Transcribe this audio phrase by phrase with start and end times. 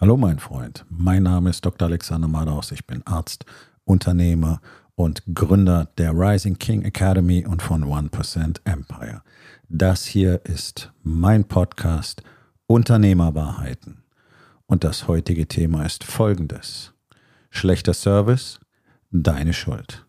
[0.00, 1.88] Hallo mein Freund, mein Name ist Dr.
[1.88, 3.44] Alexander Madaus, ich bin Arzt,
[3.82, 4.60] Unternehmer
[4.94, 9.22] und Gründer der Rising King Academy und von 1% Empire.
[9.68, 12.22] Das hier ist mein Podcast
[12.68, 14.04] Unternehmerwahrheiten.
[14.66, 16.92] Und das heutige Thema ist folgendes.
[17.50, 18.60] Schlechter Service,
[19.10, 20.06] deine Schuld.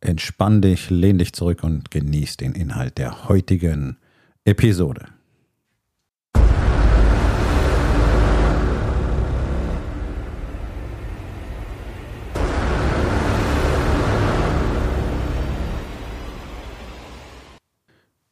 [0.00, 3.98] Entspann dich, lehn dich zurück und genieß den Inhalt der heutigen
[4.46, 5.08] Episode.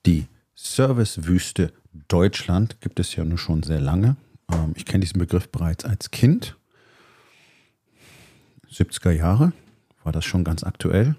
[0.06, 1.72] Die Servicewüste
[2.08, 4.16] Deutschland gibt es ja nun schon sehr lange.
[4.52, 6.56] Ähm, ich kenne diesen Begriff bereits als Kind.
[8.70, 9.52] 70er Jahre
[10.02, 11.16] war das schon ganz aktuell.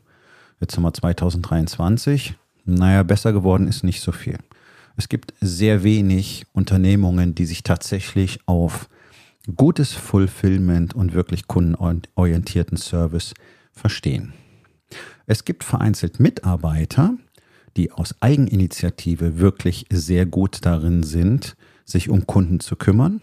[0.59, 2.35] Jetzt haben wir 2023.
[2.65, 4.37] Naja, besser geworden ist nicht so viel.
[4.97, 8.89] Es gibt sehr wenig Unternehmungen, die sich tatsächlich auf
[9.55, 13.33] gutes Fulfillment und wirklich kundenorientierten Service
[13.71, 14.33] verstehen.
[15.25, 17.15] Es gibt vereinzelt Mitarbeiter,
[17.77, 23.21] die aus Eigeninitiative wirklich sehr gut darin sind, sich um Kunden zu kümmern.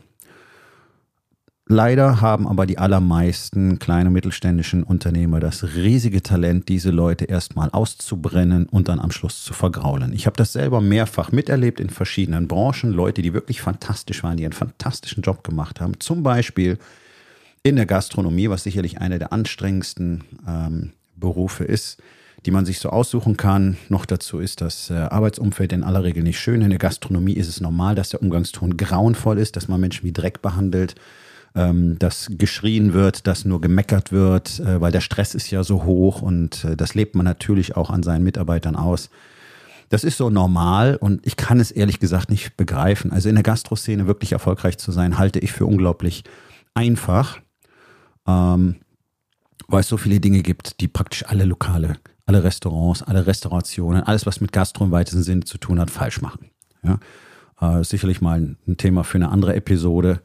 [1.66, 7.70] Leider haben aber die allermeisten kleinen und mittelständischen Unternehmer das riesige Talent, diese Leute erstmal
[7.70, 10.12] auszubrennen und dann am Schluss zu vergraulen.
[10.12, 12.92] Ich habe das selber mehrfach miterlebt in verschiedenen Branchen.
[12.92, 15.98] Leute, die wirklich fantastisch waren, die einen fantastischen Job gemacht haben.
[16.00, 16.78] Zum Beispiel
[17.62, 22.02] in der Gastronomie, was sicherlich einer der anstrengendsten ähm, Berufe ist
[22.44, 23.76] die man sich so aussuchen kann.
[23.88, 26.62] Noch dazu ist das äh, Arbeitsumfeld in aller Regel nicht schön.
[26.62, 30.12] In der Gastronomie ist es normal, dass der Umgangston grauenvoll ist, dass man Menschen wie
[30.12, 30.96] Dreck behandelt,
[31.54, 35.84] ähm, dass geschrien wird, dass nur gemeckert wird, äh, weil der Stress ist ja so
[35.84, 39.10] hoch und äh, das lebt man natürlich auch an seinen Mitarbeitern aus.
[39.88, 43.12] Das ist so normal und ich kann es ehrlich gesagt nicht begreifen.
[43.12, 46.24] Also in der Gastroszene wirklich erfolgreich zu sein, halte ich für unglaublich
[46.74, 47.38] einfach,
[48.26, 48.76] ähm,
[49.68, 51.98] weil es so viele Dinge gibt, die praktisch alle Lokale
[52.32, 56.22] alle Restaurants, alle Restaurationen, alles, was mit Gastro im weitesten Sinne zu tun hat, falsch
[56.22, 56.50] machen.
[56.82, 56.98] Ja?
[57.60, 60.20] Äh, sicherlich mal ein, Thema für eine andere Episode.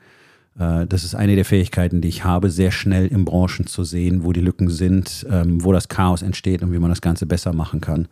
[0.57, 4.23] Äh, das ist eine der Fähigkeiten, die ich habe, sehr schnell in Branchen zu sehen,
[4.23, 7.51] wo die Lücken sind, ähm, wo das Chaos entsteht und wie man das Ganze besser
[7.51, 8.07] machen kann.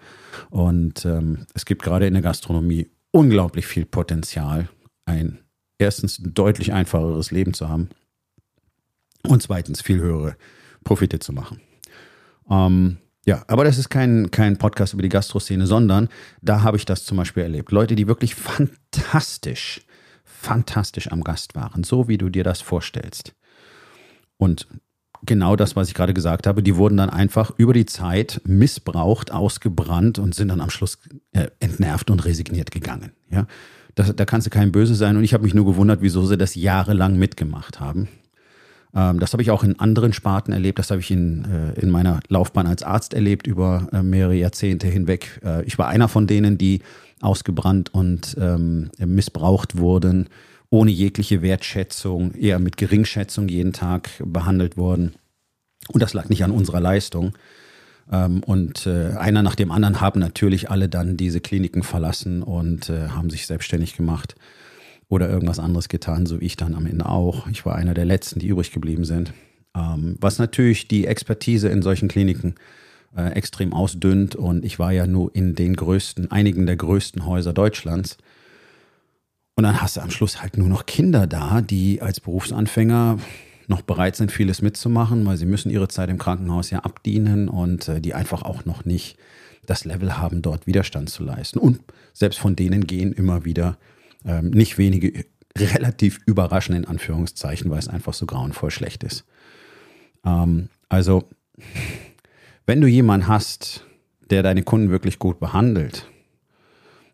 [0.49, 4.67] Und ähm, es gibt gerade in der Gastronomie unglaublich viel Potenzial,
[5.05, 5.39] ein
[5.77, 7.89] erstens deutlich einfacheres Leben zu haben
[9.23, 10.35] und zweitens viel höhere
[10.83, 11.61] Profite zu machen.
[12.49, 16.09] Ähm, ja, aber das ist kein, kein Podcast über die Gastroszene, sondern
[16.41, 17.71] da habe ich das zum Beispiel erlebt.
[17.71, 19.81] Leute, die wirklich fantastisch,
[20.23, 23.33] fantastisch am Gast waren, so wie du dir das vorstellst.
[24.37, 24.67] Und
[25.25, 29.31] genau das, was ich gerade gesagt habe, die wurden dann einfach über die Zeit missbraucht,
[29.31, 30.99] ausgebrannt und sind dann am Schluss
[31.31, 33.11] äh, entnervt und resigniert gegangen.
[33.31, 33.47] Ja,
[33.95, 35.17] das, da kannst du kein Böse sein.
[35.17, 38.07] Und ich habe mich nur gewundert, wieso sie das jahrelang mitgemacht haben.
[38.95, 40.79] Ähm, das habe ich auch in anderen Sparten erlebt.
[40.79, 44.87] Das habe ich in, äh, in meiner Laufbahn als Arzt erlebt über äh, mehrere Jahrzehnte
[44.87, 45.41] hinweg.
[45.43, 46.81] Äh, ich war einer von denen, die
[47.21, 50.29] ausgebrannt und ähm, missbraucht wurden,
[50.69, 55.13] ohne jegliche Wertschätzung, eher mit Geringschätzung jeden Tag behandelt wurden.
[55.89, 57.33] Und das lag nicht an unserer Leistung.
[58.11, 63.29] Ähm, und einer nach dem anderen haben natürlich alle dann diese Kliniken verlassen und haben
[63.29, 64.35] sich selbstständig gemacht
[65.07, 67.47] oder irgendwas anderes getan, so wie ich dann am Ende auch.
[67.47, 69.33] Ich war einer der letzten, die übrig geblieben sind.
[69.75, 72.55] Ähm, was natürlich die Expertise in solchen Kliniken
[73.15, 77.53] äh, extrem ausdünnt und ich war ja nur in den größten, einigen der größten Häuser
[77.53, 78.17] Deutschlands.
[79.55, 83.19] Und dann hast du am Schluss halt nur noch Kinder da, die als Berufsanfänger
[83.67, 87.87] noch bereit sind, vieles mitzumachen, weil sie müssen ihre Zeit im Krankenhaus ja abdienen und
[87.87, 89.17] äh, die einfach auch noch nicht
[89.65, 91.59] das Level haben, dort Widerstand zu leisten.
[91.59, 91.79] Und
[92.13, 93.77] selbst von denen gehen immer wieder
[94.25, 95.25] ähm, nicht wenige
[95.57, 99.25] relativ überraschend in Anführungszeichen, weil es einfach so grauenvoll schlecht ist.
[100.25, 101.29] Ähm, also,
[102.65, 103.85] wenn du jemanden hast,
[104.29, 106.07] der deine Kunden wirklich gut behandelt,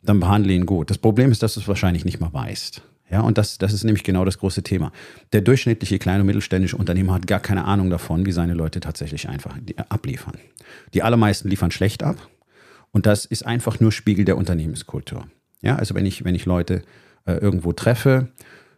[0.02, 0.90] dann behandle ihn gut.
[0.90, 2.82] Das Problem ist, dass du es wahrscheinlich nicht mal weißt.
[3.12, 4.94] Ja, und das, das ist nämlich genau das große Thema.
[5.34, 9.28] Der durchschnittliche kleine und mittelständische Unternehmer hat gar keine Ahnung davon, wie seine Leute tatsächlich
[9.28, 9.58] einfach
[9.90, 10.36] abliefern.
[10.94, 12.16] Die allermeisten liefern schlecht ab.
[12.92, 15.28] Und das ist einfach nur Spiegel der Unternehmenskultur.
[15.62, 16.82] Ja, also wenn ich, wenn ich Leute
[17.26, 18.30] äh, irgendwo treffe,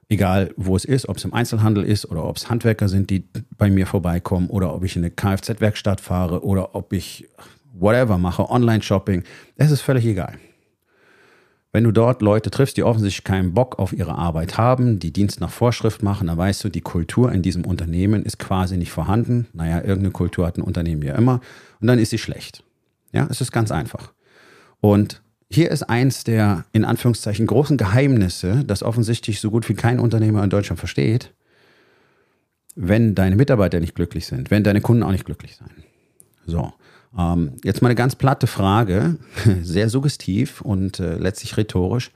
[0.09, 3.27] egal wo es ist, ob es im Einzelhandel ist oder ob es Handwerker sind, die
[3.57, 7.27] bei mir vorbeikommen oder ob ich in eine Kfz-Werkstatt fahre oder ob ich
[7.73, 9.23] whatever mache, Online-Shopping,
[9.55, 10.37] es ist völlig egal.
[11.71, 15.41] Wenn du dort Leute triffst, die offensichtlich keinen Bock auf ihre Arbeit haben, die Dienst
[15.41, 19.47] nach Vorschrift machen, dann weißt du, die Kultur in diesem Unternehmen ist quasi nicht vorhanden.
[19.53, 21.41] Naja, irgendeine Kultur hat ein Unternehmen ja immer
[21.81, 22.63] und dann ist sie schlecht.
[23.11, 24.13] Ja, es ist ganz einfach.
[24.81, 25.22] Und
[25.53, 30.43] hier ist eins der in Anführungszeichen großen Geheimnisse, das offensichtlich so gut wie kein Unternehmer
[30.43, 31.33] in Deutschland versteht.
[32.75, 35.69] wenn deine Mitarbeiter nicht glücklich sind, wenn deine Kunden auch nicht glücklich sein.
[36.47, 36.73] So,
[37.17, 39.17] ähm, jetzt mal eine ganz platte Frage,
[39.61, 42.11] sehr suggestiv und äh, letztlich rhetorisch.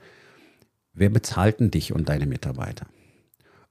[0.94, 2.86] Wer bezahlt denn dich und deine Mitarbeiter?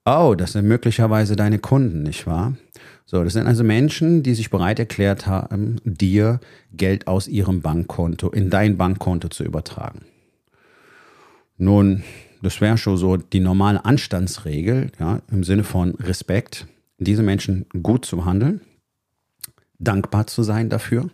[0.06, 2.56] Oh, das sind möglicherweise deine Kunden, nicht wahr?
[3.09, 6.42] So, das sind also Menschen, die sich bereit erklärt haben, dir
[6.74, 10.01] Geld aus ihrem Bankkonto in dein Bankkonto zu übertragen.
[11.57, 12.04] Nun,
[12.42, 16.68] das wäre schon so die normale Anstandsregel, ja, im Sinne von Respekt,
[16.98, 18.59] diese Menschen gut zu behandeln,
[19.80, 21.09] dankbar zu sein dafür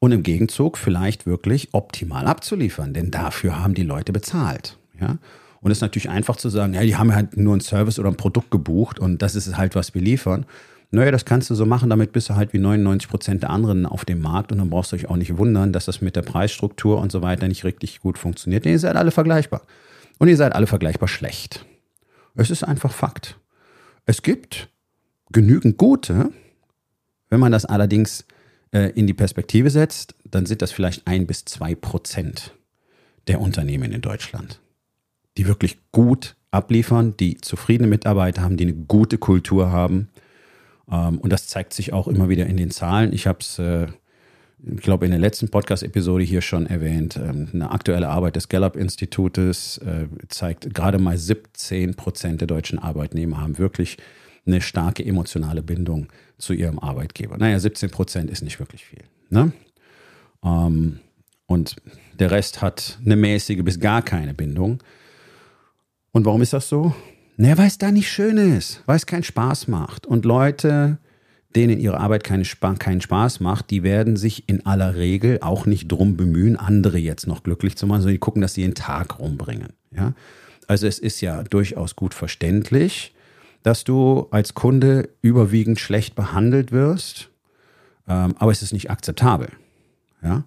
[0.00, 5.16] und im Gegenzug vielleicht wirklich optimal abzuliefern, denn dafür haben die Leute bezahlt, ja.
[5.62, 8.10] Und es ist natürlich einfach zu sagen, ja, die haben halt nur einen Service oder
[8.10, 10.44] ein Produkt gebucht und das ist halt, was wir liefern.
[10.92, 13.86] Naja, das kannst du so machen, damit bist du halt wie 99 Prozent der anderen
[13.86, 16.22] auf dem Markt und dann brauchst du euch auch nicht wundern, dass das mit der
[16.22, 18.64] Preisstruktur und so weiter nicht richtig gut funktioniert.
[18.64, 19.62] Denn ihr seid alle vergleichbar.
[20.18, 21.64] Und ihr seid alle vergleichbar schlecht.
[22.34, 23.38] Es ist einfach Fakt.
[24.06, 24.68] Es gibt
[25.32, 26.30] genügend gute.
[27.30, 28.26] Wenn man das allerdings
[28.72, 32.54] äh, in die Perspektive setzt, dann sind das vielleicht ein bis zwei Prozent
[33.26, 34.60] der Unternehmen in Deutschland
[35.36, 40.08] die wirklich gut abliefern, die zufriedene Mitarbeiter haben, die eine gute Kultur haben.
[40.90, 43.12] Ähm, und das zeigt sich auch immer wieder in den Zahlen.
[43.12, 43.86] Ich habe es, äh,
[44.64, 47.16] ich glaube, in der letzten Podcast-Episode hier schon erwähnt.
[47.16, 53.40] Ähm, eine aktuelle Arbeit des Gallup-Institutes äh, zeigt, gerade mal 17 Prozent der deutschen Arbeitnehmer
[53.40, 53.98] haben wirklich
[54.46, 56.08] eine starke emotionale Bindung
[56.38, 57.38] zu ihrem Arbeitgeber.
[57.38, 59.04] Naja, 17 Prozent ist nicht wirklich viel.
[59.30, 59.52] Ne?
[60.44, 60.98] Ähm,
[61.46, 61.76] und
[62.18, 64.82] der Rest hat eine mäßige bis gar keine Bindung.
[66.12, 66.94] Und warum ist das so?
[67.36, 70.06] Naja, weil es da nicht schön ist, weil es keinen Spaß macht.
[70.06, 70.98] Und Leute,
[71.54, 72.44] denen ihre Arbeit keine,
[72.78, 77.26] keinen Spaß macht, die werden sich in aller Regel auch nicht drum bemühen, andere jetzt
[77.26, 79.72] noch glücklich zu machen, sondern die gucken, dass sie den Tag rumbringen.
[79.90, 80.12] Ja?
[80.66, 83.14] Also es ist ja durchaus gut verständlich,
[83.62, 87.30] dass du als Kunde überwiegend schlecht behandelt wirst,
[88.08, 89.48] ähm, aber es ist nicht akzeptabel.
[90.22, 90.44] Ja?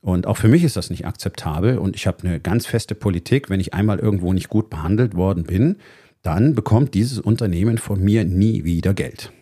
[0.00, 1.78] Und auch für mich ist das nicht akzeptabel.
[1.78, 5.44] Und ich habe eine ganz feste Politik, wenn ich einmal irgendwo nicht gut behandelt worden
[5.44, 5.76] bin,
[6.22, 9.32] dann bekommt dieses Unternehmen von mir nie wieder Geld.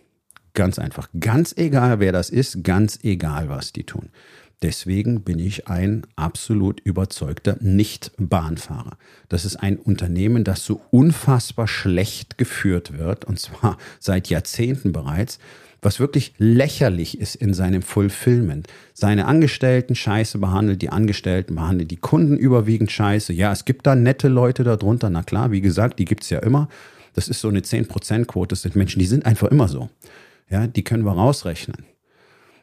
[0.55, 1.08] Ganz einfach.
[1.20, 4.08] Ganz egal, wer das ist, ganz egal, was die tun.
[4.62, 8.96] Deswegen bin ich ein absolut überzeugter Nicht-Bahnfahrer.
[9.28, 15.38] Das ist ein Unternehmen, das so unfassbar schlecht geführt wird, und zwar seit Jahrzehnten bereits,
[15.82, 18.67] was wirklich lächerlich ist in seinem Fulfillment.
[18.94, 23.32] Seine Angestellten scheiße behandelt, die Angestellten behandelt die Kunden überwiegend scheiße.
[23.32, 26.38] Ja, es gibt da nette Leute darunter, na klar, wie gesagt, die gibt es ja
[26.40, 26.69] immer.
[27.14, 29.88] Das ist so eine 10%-Quote, das sind Menschen, die sind einfach immer so.
[30.50, 31.84] Ja, die können wir rausrechnen.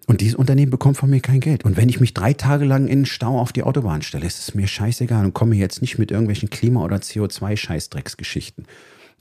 [0.06, 1.64] Und dieses Unternehmen bekommt von mir kein Geld.
[1.64, 4.40] Und wenn ich mich drei Tage lang in den Stau auf die Autobahn stelle, ist
[4.40, 8.66] es mir scheißegal und komme jetzt nicht mit irgendwelchen Klima- oder CO2-Scheißdrecksgeschichten.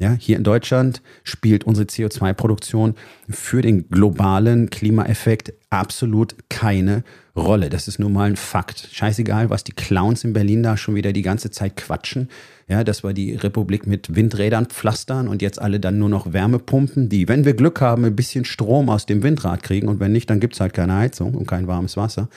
[0.03, 2.97] Ja, hier in Deutschland spielt unsere CO2-Produktion
[3.31, 7.05] für den globalen Klimaeffekt absolut keine
[7.37, 7.71] Rolle.
[7.71, 8.89] Das ist nun mal ein Fakt.
[8.91, 12.29] Scheißegal, was die Clowns in Berlin da schon wieder die ganze Zeit quatschen.
[12.67, 17.09] Ja, dass wir die Republik mit Windrädern pflastern und jetzt alle dann nur noch Wärmepumpen,
[17.09, 20.29] die, wenn wir Glück haben, ein bisschen Strom aus dem Windrad kriegen und wenn nicht,
[20.29, 22.29] dann gibt es halt keine Heizung und kein warmes Wasser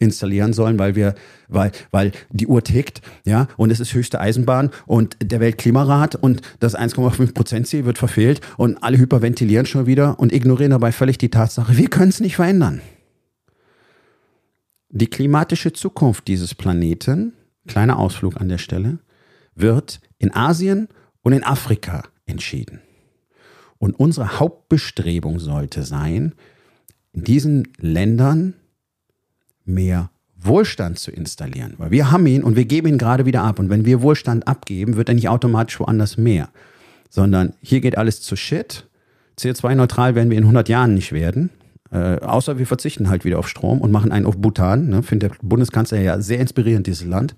[0.00, 1.14] installieren sollen, weil wir,
[1.48, 6.40] weil, weil die Uhr tickt, ja, und es ist höchste Eisenbahn und der Weltklimarat und
[6.58, 11.18] das 1,5 Prozent Ziel wird verfehlt und alle hyperventilieren schon wieder und ignorieren dabei völlig
[11.18, 12.80] die Tatsache, wir können es nicht verändern.
[14.88, 17.34] Die klimatische Zukunft dieses Planeten,
[17.68, 18.98] kleiner Ausflug an der Stelle,
[19.54, 20.88] wird in Asien
[21.22, 22.80] und in Afrika entschieden.
[23.78, 26.34] Und unsere Hauptbestrebung sollte sein,
[27.12, 28.54] in diesen Ländern
[29.74, 30.10] mehr
[30.42, 31.74] Wohlstand zu installieren.
[31.78, 33.58] Weil wir haben ihn und wir geben ihn gerade wieder ab.
[33.58, 36.48] Und wenn wir Wohlstand abgeben, wird er nicht automatisch woanders mehr.
[37.08, 38.86] Sondern hier geht alles zu Shit.
[39.38, 41.50] CO2-neutral werden wir in 100 Jahren nicht werden.
[41.92, 44.88] Äh, außer wir verzichten halt wieder auf Strom und machen einen auf Bhutan.
[44.88, 45.02] Ne?
[45.02, 47.34] Finde der Bundeskanzler ja sehr inspirierend, dieses Land.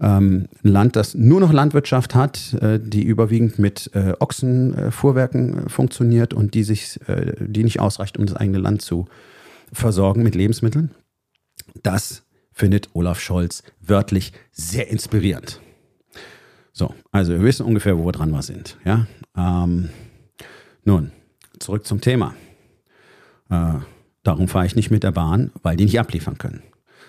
[0.00, 5.68] Ähm, ein Land, das nur noch Landwirtschaft hat, äh, die überwiegend mit äh, Ochsenfuhrwerken äh,
[5.68, 9.06] funktioniert und die sich, äh, die nicht ausreicht, um das eigene Land zu
[9.72, 10.90] versorgen mit Lebensmitteln.
[11.82, 15.60] Das findet Olaf Scholz wörtlich sehr inspirierend.
[16.72, 18.78] So, also wir wissen ungefähr, wo wir dran wir sind.
[18.84, 19.06] Ja?
[19.36, 19.90] Ähm,
[20.84, 21.12] nun,
[21.58, 22.34] zurück zum Thema.
[23.50, 23.74] Äh,
[24.22, 26.62] darum fahre ich nicht mit der Bahn, weil die nicht abliefern können.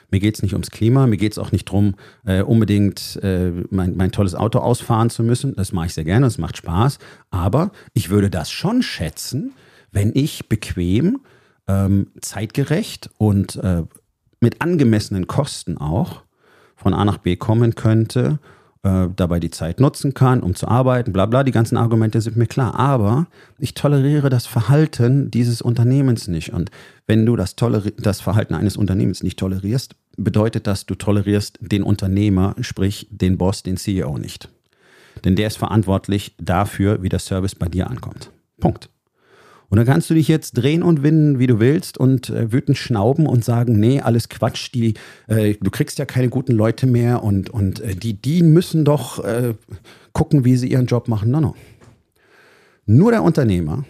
[0.09, 3.51] Mir geht es nicht ums Klima, mir geht es auch nicht darum, äh, unbedingt äh,
[3.69, 5.55] mein, mein tolles Auto ausfahren zu müssen.
[5.55, 6.99] Das mache ich sehr gerne, das macht Spaß.
[7.29, 9.53] Aber ich würde das schon schätzen,
[9.91, 11.21] wenn ich bequem,
[11.67, 13.83] ähm, zeitgerecht und äh,
[14.41, 16.23] mit angemessenen Kosten auch
[16.75, 18.39] von A nach B kommen könnte
[18.83, 22.35] äh, dabei die Zeit nutzen kann, um zu arbeiten, bla bla, die ganzen Argumente sind
[22.35, 22.79] mir klar.
[22.79, 23.27] Aber
[23.59, 26.51] ich toleriere das Verhalten dieses Unternehmens nicht.
[26.51, 26.71] Und
[27.05, 32.55] wenn du das, das Verhalten eines Unternehmens nicht tolerierst, bedeutet das, du tolerierst den Unternehmer,
[32.61, 34.49] sprich den Boss, den CEO nicht.
[35.23, 38.31] Denn der ist verantwortlich dafür, wie der Service bei dir ankommt.
[38.59, 38.89] Punkt.
[39.71, 42.77] Und dann kannst du dich jetzt drehen und winden, wie du willst und äh, wütend
[42.77, 44.95] schnauben und sagen, nee, alles Quatsch, die,
[45.27, 49.23] äh, du kriegst ja keine guten Leute mehr und, und äh, die, die müssen doch
[49.23, 49.53] äh,
[50.11, 51.31] gucken, wie sie ihren Job machen.
[51.31, 51.55] No, no.
[52.85, 53.85] Nur der Unternehmer,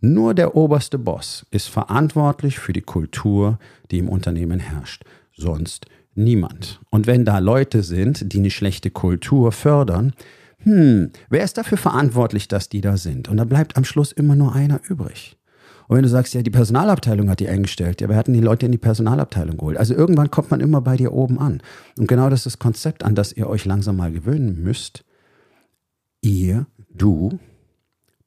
[0.00, 3.58] nur der oberste Boss ist verantwortlich für die Kultur,
[3.90, 5.04] die im Unternehmen herrscht.
[5.36, 5.84] Sonst
[6.14, 6.80] niemand.
[6.88, 10.14] Und wenn da Leute sind, die eine schlechte Kultur fördern,
[10.62, 13.28] hm, wer ist dafür verantwortlich, dass die da sind?
[13.28, 15.36] Und da bleibt am Schluss immer nur einer übrig.
[15.88, 18.66] Und wenn du sagst, ja, die Personalabteilung hat die eingestellt, ja, wer hatten die Leute
[18.66, 19.76] in die Personalabteilung geholt?
[19.76, 21.62] Also irgendwann kommt man immer bei dir oben an.
[21.98, 25.04] Und genau das ist das Konzept, an das ihr euch langsam mal gewöhnen müsst.
[26.20, 27.40] Ihr, du,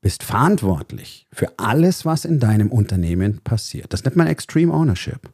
[0.04, 3.94] bist verantwortlich für alles, was in deinem Unternehmen passiert.
[3.94, 5.32] Das nennt man Extreme Ownership.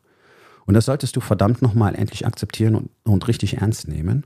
[0.65, 4.25] Und das solltest du verdammt nochmal endlich akzeptieren und, und richtig ernst nehmen.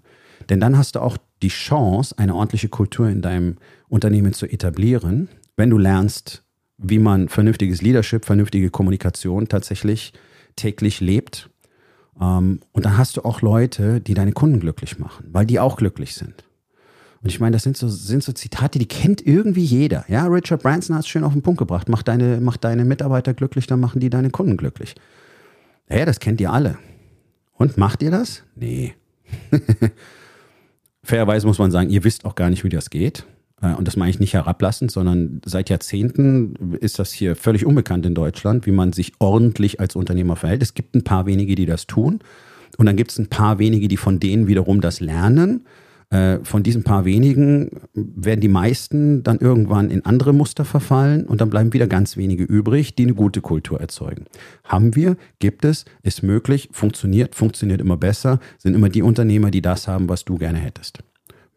[0.49, 3.57] Denn dann hast du auch die Chance, eine ordentliche Kultur in deinem
[3.89, 6.43] Unternehmen zu etablieren, wenn du lernst,
[6.77, 10.13] wie man vernünftiges Leadership, vernünftige Kommunikation tatsächlich
[10.55, 11.49] täglich lebt.
[12.19, 15.75] Ähm, und dann hast du auch Leute, die deine Kunden glücklich machen, weil die auch
[15.75, 16.45] glücklich sind.
[17.21, 20.03] Und ich meine, das sind so, sind so Zitate, die kennt irgendwie jeder.
[20.09, 21.87] Ja, Richard Branson hat es schön auf den Punkt gebracht.
[21.87, 24.95] Mach deine, mach deine Mitarbeiter glücklich, dann machen die deine Kunden glücklich.
[25.89, 26.77] Ja, das kennt ihr alle.
[27.53, 28.43] Und macht ihr das?
[28.55, 28.95] Nee.
[31.03, 33.25] fairerweise muss man sagen, ihr wisst auch gar nicht, wie das geht.
[33.61, 38.05] Äh, und das meine ich nicht herablassend, sondern seit Jahrzehnten ist das hier völlig unbekannt
[38.05, 40.61] in Deutschland, wie man sich ordentlich als Unternehmer verhält.
[40.61, 42.19] Es gibt ein paar wenige, die das tun.
[42.77, 45.65] Und dann gibt es ein paar wenige, die von denen wiederum das lernen.
[46.13, 51.41] Äh, von diesen paar wenigen werden die meisten dann irgendwann in andere Muster verfallen und
[51.41, 54.25] dann bleiben wieder ganz wenige übrig, die eine gute Kultur erzeugen.
[54.63, 59.63] Haben wir, gibt es, ist möglich, funktioniert, funktioniert immer besser, sind immer die Unternehmer, die
[59.63, 60.99] das haben, was du gerne hättest.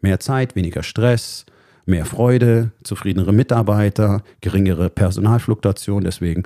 [0.01, 1.45] Mehr Zeit, weniger Stress,
[1.85, 6.43] mehr Freude, zufriedenere Mitarbeiter, geringere Personalfluktuation, deswegen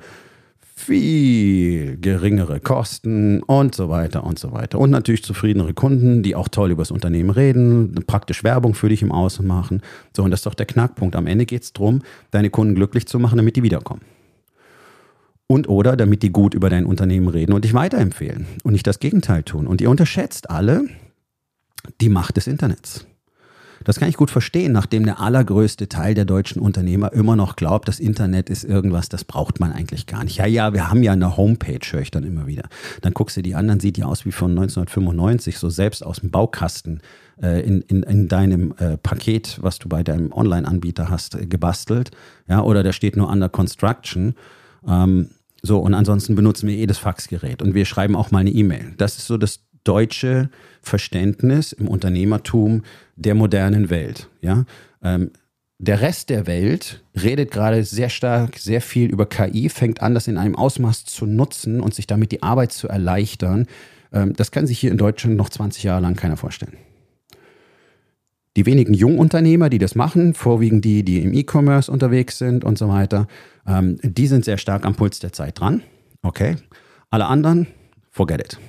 [0.75, 4.80] viel geringere Kosten und so weiter und so weiter.
[4.80, 9.01] Und natürlich zufriedenere Kunden, die auch toll über das Unternehmen reden, praktisch Werbung für dich
[9.01, 9.82] im Außen machen.
[10.16, 11.16] So, und das ist doch der Knackpunkt.
[11.16, 12.01] Am Ende geht es darum,
[12.32, 14.01] deine Kunden glücklich zu machen, damit die wiederkommen.
[15.48, 19.00] Und oder damit die gut über dein Unternehmen reden und dich weiterempfehlen und nicht das
[19.00, 19.68] Gegenteil tun.
[19.68, 20.86] Und ihr unterschätzt alle
[22.00, 23.06] die Macht des Internets.
[23.83, 27.88] Das kann ich gut verstehen, nachdem der allergrößte Teil der deutschen Unternehmer immer noch glaubt,
[27.88, 30.38] das Internet ist irgendwas, das braucht man eigentlich gar nicht.
[30.38, 32.63] Ja, ja, wir haben ja eine Homepage, höre ich dann immer wieder.
[33.01, 36.31] Dann guckst du die anderen, sieht die aus wie von 1995, so selbst aus dem
[36.31, 37.01] Baukasten
[37.41, 42.11] äh, in, in, in deinem äh, Paket, was du bei deinem Online-Anbieter hast, äh, gebastelt.
[42.47, 44.35] Ja, oder da steht nur under construction.
[44.88, 45.29] Ähm,
[45.63, 48.93] so, und ansonsten benutzen wir eh das Faxgerät und wir schreiben auch mal eine E-Mail.
[48.97, 50.50] Das ist so das deutsche
[50.81, 52.83] Verständnis im Unternehmertum
[53.15, 54.29] der modernen Welt.
[54.41, 54.65] Ja?
[55.03, 55.31] Ähm,
[55.83, 60.27] der Rest der Welt redet gerade sehr stark, sehr viel über KI, fängt an, das
[60.27, 63.65] in einem Ausmaß zu nutzen und sich damit die Arbeit zu erleichtern.
[64.13, 66.77] Ähm, das kann sich hier in Deutschland noch 20 Jahre lang keiner vorstellen.
[68.57, 72.89] Die wenigen Jungunternehmer, die das machen, vorwiegend die, die im E-Commerce unterwegs sind und so
[72.89, 73.27] weiter,
[73.65, 75.81] ähm, die sind sehr stark am Puls der Zeit dran.
[76.21, 76.57] Okay.
[77.09, 77.67] Alle anderen,
[78.11, 78.59] forget it.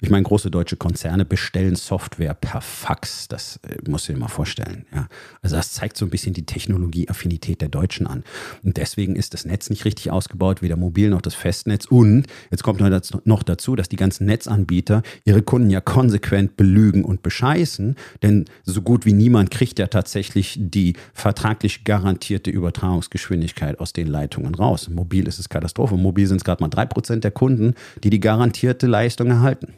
[0.00, 3.26] Ich meine, große deutsche Konzerne bestellen Software per Fax.
[3.26, 4.86] Das äh, muss ich dir mal vorstellen.
[4.94, 5.08] Ja.
[5.42, 8.22] Also das zeigt so ein bisschen die Technologieaffinität der Deutschen an.
[8.62, 11.86] Und deswegen ist das Netz nicht richtig ausgebaut, weder mobil noch das Festnetz.
[11.86, 17.24] Und jetzt kommt noch dazu, dass die ganzen Netzanbieter ihre Kunden ja konsequent belügen und
[17.24, 17.96] bescheißen.
[18.22, 24.54] Denn so gut wie niemand kriegt ja tatsächlich die vertraglich garantierte Übertragungsgeschwindigkeit aus den Leitungen
[24.54, 24.88] raus.
[24.88, 25.96] Mobil ist es Katastrophe.
[25.96, 27.74] Mobil sind es gerade mal drei Prozent der Kunden,
[28.04, 29.74] die die garantierte Leistung erhalten.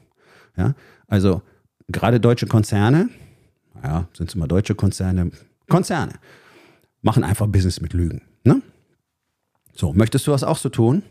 [0.57, 0.75] Ja?
[1.07, 1.43] Also
[1.89, 3.09] gerade deutsche Konzerne,
[3.83, 5.31] ja, sind es immer deutsche Konzerne,
[5.69, 6.15] Konzerne,
[7.03, 8.23] machen einfach Business mit Lügen.
[8.45, 8.63] Ne?
[9.75, 11.03] So, möchtest du das auch so tun?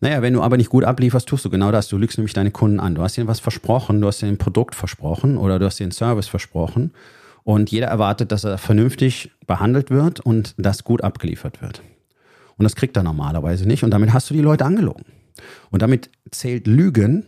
[0.00, 1.88] Naja, wenn du aber nicht gut ablieferst, tust du genau das.
[1.88, 2.96] Du lügst nämlich deine Kunden an.
[2.96, 5.86] Du hast ihnen was versprochen, du hast ihnen ein Produkt versprochen oder du hast ihnen
[5.86, 6.92] einen Service versprochen.
[7.44, 11.82] Und jeder erwartet, dass er vernünftig behandelt wird und das gut abgeliefert wird.
[12.56, 13.84] Und das kriegt er normalerweise nicht.
[13.84, 15.04] Und damit hast du die Leute angelogen.
[15.70, 17.26] Und damit zählt Lügen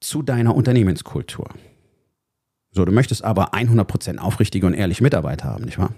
[0.00, 1.48] zu deiner Unternehmenskultur.
[2.72, 5.94] So, du möchtest aber 100% aufrichtige und ehrliche Mitarbeit haben, nicht wahr?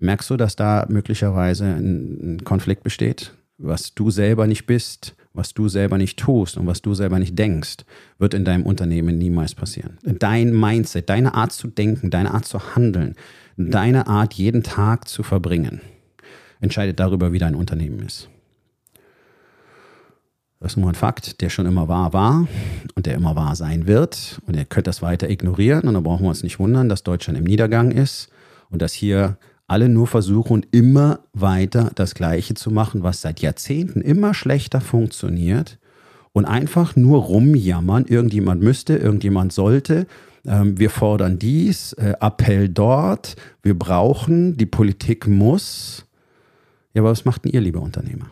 [0.00, 5.68] Merkst du, dass da möglicherweise ein Konflikt besteht, was du selber nicht bist, was du
[5.68, 7.78] selber nicht tust und was du selber nicht denkst,
[8.18, 9.98] wird in deinem Unternehmen niemals passieren.
[10.02, 13.14] Dein Mindset, deine Art zu denken, deine Art zu handeln,
[13.56, 15.80] deine Art jeden Tag zu verbringen,
[16.60, 18.28] entscheidet darüber, wie dein Unternehmen ist.
[20.60, 22.48] Das ist nur ein Fakt, der schon immer wahr war
[22.96, 24.40] und der immer wahr sein wird.
[24.46, 25.82] Und ihr könnt das weiter ignorieren.
[25.82, 28.28] Und dann brauchen wir uns nicht wundern, dass Deutschland im Niedergang ist
[28.70, 29.38] und dass hier
[29.68, 35.78] alle nur versuchen, immer weiter das Gleiche zu machen, was seit Jahrzehnten immer schlechter funktioniert
[36.32, 40.06] und einfach nur rumjammern, irgendjemand müsste, irgendjemand sollte.
[40.46, 46.06] Ähm, wir fordern dies, äh, Appell dort, wir brauchen, die Politik muss.
[46.94, 48.30] Ja, aber was macht denn ihr, liebe Unternehmer?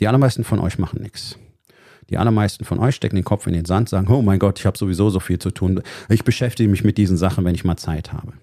[0.00, 1.38] Die allermeisten von euch machen nichts.
[2.12, 4.66] Die allermeisten von euch stecken den Kopf in den Sand, sagen, oh mein Gott, ich
[4.66, 5.80] habe sowieso so viel zu tun.
[6.10, 8.34] Ich beschäftige mich mit diesen Sachen, wenn ich mal Zeit habe.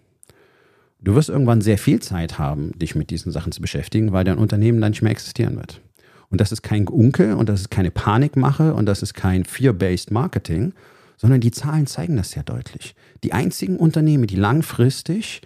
[1.02, 4.40] Du wirst irgendwann sehr viel Zeit haben, dich mit diesen Sachen zu beschäftigen, weil dein
[4.40, 5.82] Unternehmen dann nicht mehr existieren wird.
[6.32, 10.10] Und das ist kein Unke und das ist keine Panikmache und das ist kein Fear-Based
[10.10, 10.74] Marketing,
[11.18, 12.96] sondern die Zahlen zeigen das sehr deutlich.
[13.24, 15.42] Die einzigen Unternehmen, die langfristig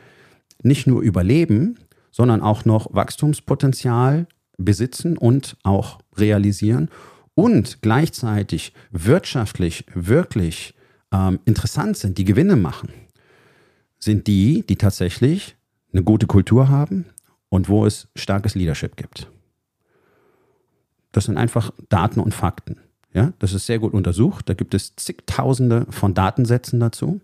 [0.61, 1.77] nicht nur überleben,
[2.09, 4.27] sondern auch noch Wachstumspotenzial
[4.57, 6.89] besitzen und auch realisieren
[7.35, 10.75] und gleichzeitig wirtschaftlich wirklich
[11.11, 12.89] ähm, interessant sind, die Gewinne machen,
[13.99, 15.55] sind die, die tatsächlich
[15.91, 17.05] eine gute Kultur haben
[17.49, 19.29] und wo es starkes Leadership gibt.
[21.11, 22.77] Das sind einfach Daten und Fakten.
[23.13, 24.49] Ja, das ist sehr gut untersucht.
[24.49, 27.21] Da gibt es zigtausende von Datensätzen dazu.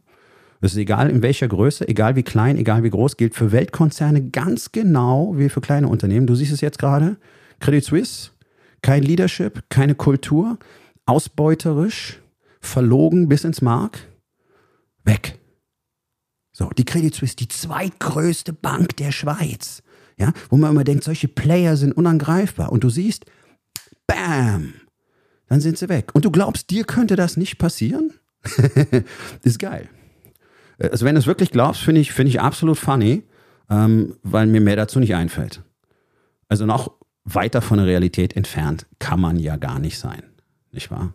[0.62, 4.30] Das ist egal in welcher Größe, egal wie klein, egal wie groß, gilt für Weltkonzerne
[4.30, 6.28] ganz genau wie für kleine Unternehmen.
[6.28, 7.18] Du siehst es jetzt gerade.
[7.60, 8.32] Credit Suisse,
[8.82, 10.58] kein Leadership, keine Kultur,
[11.06, 12.20] ausbeuterisch,
[12.62, 14.00] verlogen bis ins Mark,
[15.04, 15.40] weg.
[16.52, 19.82] So, die Credit Suisse, die zweitgrößte Bank der Schweiz.
[20.18, 22.74] Ja, wo man immer denkt, solche Player sind unangreifbar.
[22.74, 23.26] Und du siehst,
[24.06, 24.74] bam,
[25.48, 26.12] dann sind sie weg.
[26.14, 28.14] Und du glaubst, dir könnte das nicht passieren?
[29.44, 29.88] ist geil.
[30.78, 33.24] Also wenn du es wirklich glaubst, finde ich, finde ich absolut funny,
[33.70, 35.64] ähm, weil mir mehr dazu nicht einfällt.
[36.50, 36.99] Also noch
[37.34, 40.24] weiter von der Realität entfernt kann man ja gar nicht sein.
[40.72, 41.14] Nicht wahr?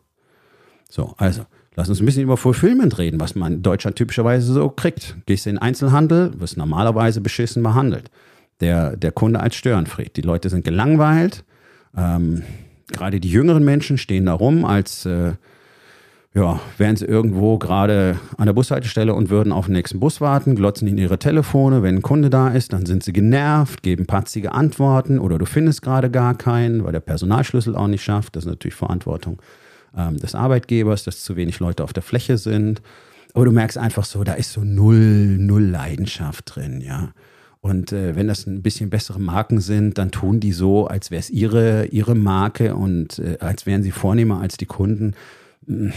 [0.88, 1.44] So, also
[1.76, 5.16] Lass uns ein bisschen über Fulfillment reden, was man in Deutschland typischerweise so kriegt.
[5.26, 8.10] Gehst in den Einzelhandel, wirst normalerweise beschissen behandelt.
[8.60, 10.16] Der, der Kunde als Störenfried.
[10.16, 11.44] Die Leute sind gelangweilt.
[11.96, 12.42] Ähm,
[12.92, 15.32] gerade die jüngeren Menschen stehen da rum, als äh,
[16.34, 20.56] ja, wären sie irgendwo gerade an der Bushaltestelle und würden auf den nächsten Bus warten,
[20.56, 21.84] glotzen in ihre Telefone.
[21.84, 25.82] Wenn ein Kunde da ist, dann sind sie genervt, geben patzige Antworten oder du findest
[25.82, 28.34] gerade gar keinen, weil der Personalschlüssel auch nicht schafft.
[28.34, 29.40] Das ist natürlich Verantwortung
[29.96, 32.82] ähm, des Arbeitgebers, dass zu wenig Leute auf der Fläche sind.
[33.32, 37.12] Aber du merkst einfach so, da ist so null, null Leidenschaft drin, ja.
[37.60, 41.20] Und äh, wenn das ein bisschen bessere Marken sind, dann tun die so, als wäre
[41.20, 45.14] es ihre, ihre Marke und äh, als wären sie vornehmer als die Kunden.
[45.66, 45.92] Hm.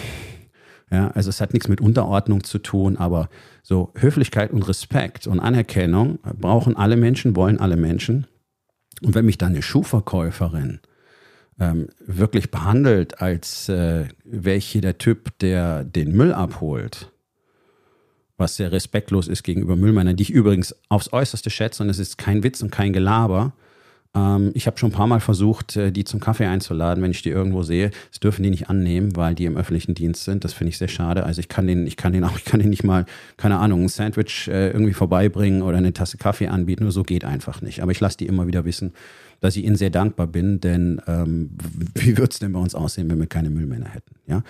[0.89, 3.29] Ja, also es hat nichts mit Unterordnung zu tun, aber
[3.61, 8.25] so Höflichkeit und Respekt und Anerkennung brauchen alle Menschen, wollen alle Menschen.
[9.01, 10.79] Und wenn mich dann eine Schuhverkäuferin
[11.59, 17.11] ähm, wirklich behandelt, als äh, wäre der Typ, der den Müll abholt,
[18.37, 22.17] was sehr respektlos ist gegenüber Müllmännern, die ich übrigens aufs Äußerste schätze und es ist
[22.17, 23.53] kein Witz und kein Gelaber.
[24.17, 27.21] Ähm, ich habe schon ein paar Mal versucht, äh, die zum Kaffee einzuladen, wenn ich
[27.21, 27.91] die irgendwo sehe.
[28.09, 30.43] Das dürfen die nicht annehmen, weil die im öffentlichen Dienst sind.
[30.43, 31.23] Das finde ich sehr schade.
[31.23, 33.05] Also ich kann den, ich kann den auch, ich kann den nicht mal,
[33.37, 36.83] keine Ahnung, ein Sandwich äh, irgendwie vorbeibringen oder eine Tasse Kaffee anbieten.
[36.83, 37.81] Nur so geht einfach nicht.
[37.81, 38.93] Aber ich lasse die immer wieder wissen,
[39.39, 41.51] dass ich Ihnen sehr dankbar bin, denn ähm,
[41.93, 44.15] wie würde es denn bei uns aussehen, wenn wir keine Müllmänner hätten?
[44.25, 44.43] Ja?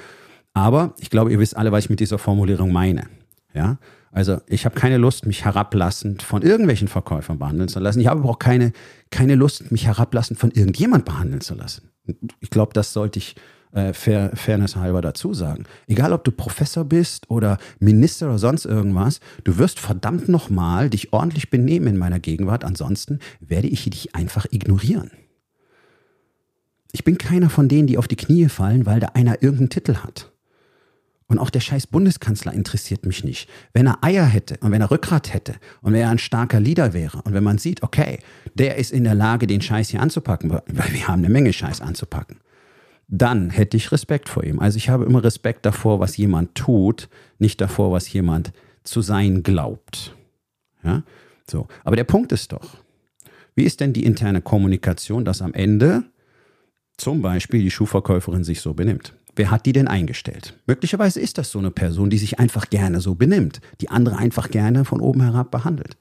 [0.54, 3.04] Aber ich glaube, ihr wisst alle, was ich mit dieser Formulierung meine.
[3.54, 3.78] Ja?
[4.12, 8.00] Also ich habe keine Lust, mich herablassend von irgendwelchen Verkäufern behandeln zu lassen.
[8.00, 8.72] Ich habe aber auch keine,
[9.12, 11.90] keine Lust, mich herablassend von irgendjemand behandeln zu lassen.
[12.40, 13.36] Ich glaube, das sollte ich
[13.74, 15.66] äh, fair, Fairness halber dazu sagen.
[15.88, 21.14] Egal, ob du Professor bist oder Minister oder sonst irgendwas, du wirst verdammt nochmal dich
[21.14, 22.64] ordentlich benehmen in meiner Gegenwart.
[22.64, 25.12] Ansonsten werde ich dich einfach ignorieren.
[26.92, 29.96] Ich bin keiner von denen, die auf die Knie fallen, weil da einer irgendeinen Titel
[29.98, 30.32] hat.
[31.28, 33.50] Und auch der scheiß Bundeskanzler interessiert mich nicht.
[33.74, 36.94] Wenn er Eier hätte und wenn er Rückgrat hätte und wenn er ein starker Leader
[36.94, 38.20] wäre und wenn man sieht, okay,
[38.54, 41.82] der ist in der Lage, den Scheiß hier anzupacken, weil wir haben eine Menge Scheiß
[41.82, 42.38] anzupacken,
[43.10, 44.60] dann hätte ich Respekt vor ihm.
[44.60, 47.10] Also ich habe immer Respekt davor, was jemand tut,
[47.40, 50.16] nicht davor, was jemand zu sein glaubt.
[50.84, 51.04] Ja?
[51.50, 51.68] So.
[51.84, 52.78] Aber der Punkt ist doch,
[53.56, 56.04] wie ist denn die interne Kommunikation, dass am Ende
[56.98, 59.14] zum Beispiel die Schuhverkäuferin sich so benimmt?
[59.38, 60.56] Wer hat die denn eingestellt?
[60.66, 64.50] Möglicherweise ist das so eine Person, die sich einfach gerne so benimmt, die andere einfach
[64.50, 65.96] gerne von oben herab behandelt.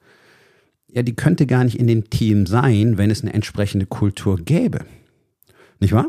[0.87, 4.79] Ja, die könnte gar nicht in dem Team sein, wenn es eine entsprechende Kultur gäbe.
[5.79, 6.07] Nicht wahr?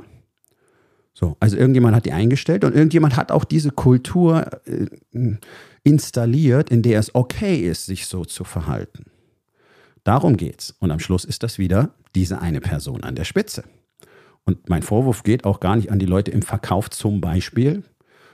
[1.13, 4.87] So, also irgendjemand hat die eingestellt und irgendjemand hat auch diese Kultur äh,
[5.83, 9.05] installiert, in der es okay ist, sich so zu verhalten.
[10.03, 10.75] Darum geht's.
[10.79, 13.65] Und am Schluss ist das wieder diese eine Person an der Spitze.
[14.49, 17.85] Und mein Vorwurf geht auch gar nicht an die Leute im Verkauf zum Beispiel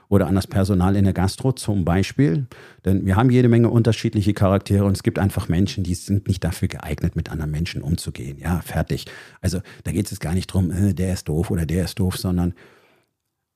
[0.08, 2.46] oder an das Personal in der Gastro zum Beispiel.
[2.84, 6.44] Denn wir haben jede Menge unterschiedliche Charaktere und es gibt einfach Menschen, die sind nicht
[6.44, 8.38] dafür geeignet, mit anderen Menschen umzugehen.
[8.38, 9.06] Ja, fertig.
[9.40, 12.16] Also da geht es gar nicht drum, äh, der ist doof oder der ist doof,
[12.16, 12.54] sondern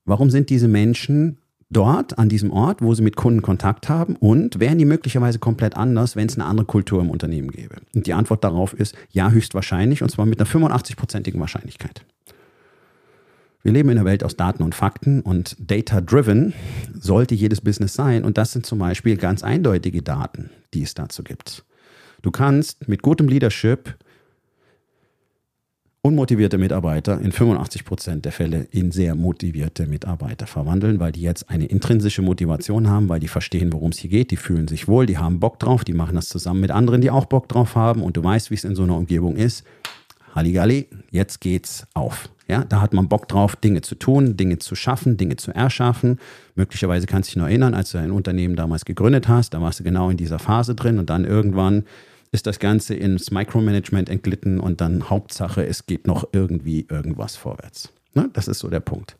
[0.08, 1.36] Warum sind diese Menschen
[1.68, 5.76] dort an diesem Ort, wo sie mit Kunden Kontakt haben und wären die möglicherweise komplett
[5.76, 7.76] anders, wenn es eine andere Kultur im Unternehmen gäbe?
[7.94, 12.06] Und die Antwort darauf ist ja, höchstwahrscheinlich und zwar mit einer 85-prozentigen Wahrscheinlichkeit.
[13.62, 16.54] Wir leben in einer Welt aus Daten und Fakten und data-driven
[16.94, 21.24] sollte jedes Business sein und das sind zum Beispiel ganz eindeutige Daten, die es dazu
[21.24, 21.64] gibt.
[22.22, 23.96] Du kannst mit gutem Leadership
[26.02, 31.50] unmotivierte Mitarbeiter in 85 Prozent der Fälle in sehr motivierte Mitarbeiter verwandeln, weil die jetzt
[31.50, 35.06] eine intrinsische Motivation haben, weil die verstehen, worum es hier geht, die fühlen sich wohl,
[35.06, 38.02] die haben Bock drauf, die machen das zusammen mit anderen, die auch Bock drauf haben
[38.02, 39.64] und du weißt, wie es in so einer Umgebung ist.
[40.34, 42.30] Halligalli, jetzt geht's auf.
[42.48, 46.18] Ja, da hat man Bock drauf, Dinge zu tun, Dinge zu schaffen, Dinge zu erschaffen.
[46.54, 49.80] Möglicherweise kannst du dich noch erinnern, als du ein Unternehmen damals gegründet hast, da warst
[49.80, 51.84] du genau in dieser Phase drin und dann irgendwann
[52.32, 57.92] ist das Ganze ins Micromanagement entglitten und dann Hauptsache, es geht noch irgendwie irgendwas vorwärts.
[58.14, 58.30] Ne?
[58.32, 59.16] Das ist so der Punkt.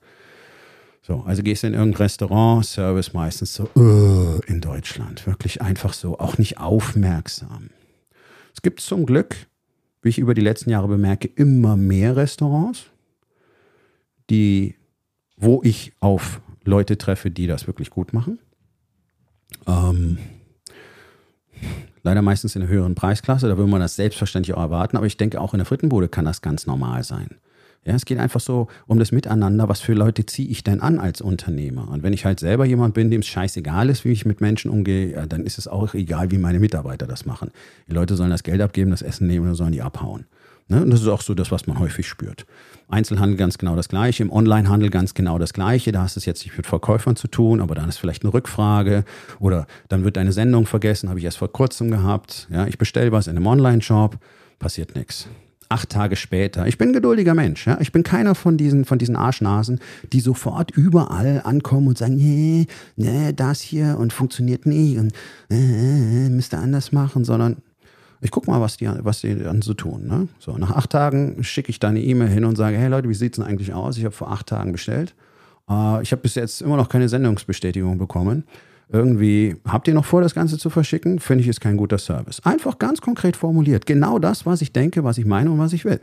[1.03, 5.95] So, also gehst du in irgendein Restaurant, Service meistens so uh, in Deutschland, wirklich einfach
[5.95, 7.71] so, auch nicht aufmerksam.
[8.55, 9.37] Es gibt zum Glück,
[10.03, 12.91] wie ich über die letzten Jahre bemerke, immer mehr Restaurants,
[14.31, 14.77] die,
[15.37, 18.39] wo ich auf Leute treffe, die das wirklich gut machen.
[19.67, 20.19] Ähm,
[22.03, 25.17] Leider meistens in einer höheren Preisklasse, da würde man das selbstverständlich auch erwarten, aber ich
[25.17, 27.37] denke auch in der Frittenbude kann das ganz normal sein.
[27.85, 29.69] Ja, es geht einfach so um das Miteinander.
[29.69, 31.89] Was für Leute ziehe ich denn an als Unternehmer?
[31.89, 34.71] Und wenn ich halt selber jemand bin, dem es scheißegal ist, wie ich mit Menschen
[34.71, 37.51] umgehe, ja, dann ist es auch egal, wie meine Mitarbeiter das machen.
[37.89, 40.27] Die Leute sollen das Geld abgeben, das Essen nehmen oder sollen die abhauen.
[40.69, 40.83] Ne?
[40.83, 42.47] Und das ist auch so das, was man häufig spürt.
[42.89, 45.93] Einzelhandel ganz genau das Gleiche, im Onlinehandel ganz genau das Gleiche.
[45.93, 48.33] Da hast du es jetzt nicht mit Verkäufern zu tun, aber dann ist vielleicht eine
[48.33, 49.05] Rückfrage
[49.41, 52.49] oder dann wird deine Sendung vergessen, habe ich erst vor kurzem gehabt.
[52.51, 54.19] Ja, ich bestelle was in einem Online-Shop,
[54.59, 55.29] passiert nichts.
[55.71, 56.67] Acht Tage später.
[56.67, 57.67] Ich bin ein geduldiger Mensch.
[57.67, 57.77] Ja?
[57.81, 59.81] Ich bin keiner von diesen, von diesen Arschnasen,
[60.15, 65.13] die sofort überall ankommen und sagen, nee, nee, das hier und funktioniert nicht und
[65.51, 67.59] äh, äh, müsste anders machen, sondern
[68.21, 70.07] ich gucke mal, was die, was die dann so tun.
[70.07, 70.29] Ne?
[70.39, 73.35] So, nach acht Tagen schicke ich deine E-Mail hin und sage, hey Leute, wie sieht
[73.35, 73.97] es denn eigentlich aus?
[73.97, 75.15] Ich habe vor acht Tagen bestellt.
[75.71, 78.45] Äh, ich habe bis jetzt immer noch keine Sendungsbestätigung bekommen.
[78.91, 81.19] Irgendwie, habt ihr noch vor, das Ganze zu verschicken?
[81.19, 82.41] Finde ich, ist kein guter Service.
[82.45, 83.85] Einfach ganz konkret formuliert.
[83.85, 86.01] Genau das, was ich denke, was ich meine und was ich will.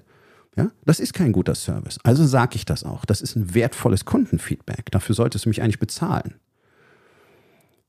[0.55, 1.99] Ja, das ist kein guter Service.
[2.03, 3.05] Also sage ich das auch.
[3.05, 4.91] Das ist ein wertvolles Kundenfeedback.
[4.91, 6.35] Dafür solltest du mich eigentlich bezahlen.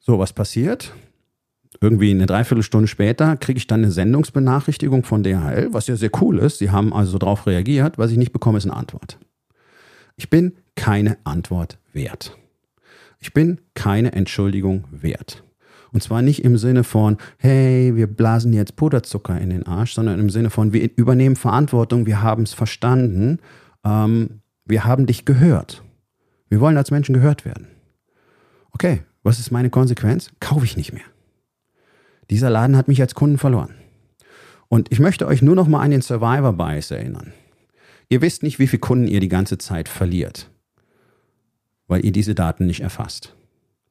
[0.00, 0.92] So, was passiert?
[1.80, 6.38] Irgendwie eine Dreiviertelstunde später kriege ich dann eine Sendungsbenachrichtigung von DHL, was ja sehr cool
[6.38, 6.58] ist.
[6.58, 7.98] Sie haben also darauf reagiert.
[7.98, 9.18] Was ich nicht bekomme, ist eine Antwort.
[10.16, 12.36] Ich bin keine Antwort wert.
[13.18, 15.42] Ich bin keine Entschuldigung wert.
[15.92, 20.20] Und zwar nicht im Sinne von, hey, wir blasen jetzt Puderzucker in den Arsch, sondern
[20.20, 23.38] im Sinne von, wir übernehmen Verantwortung, wir haben es verstanden,
[23.84, 25.82] ähm, wir haben dich gehört.
[26.48, 27.68] Wir wollen als Menschen gehört werden.
[28.72, 30.30] Okay, was ist meine Konsequenz?
[30.38, 31.04] Kaufe ich nicht mehr.
[32.30, 33.74] Dieser Laden hat mich als Kunden verloren.
[34.68, 37.32] Und ich möchte euch nur noch mal an den Survivor Bias erinnern.
[38.08, 40.50] Ihr wisst nicht, wie viele Kunden ihr die ganze Zeit verliert,
[41.86, 43.35] weil ihr diese Daten nicht erfasst.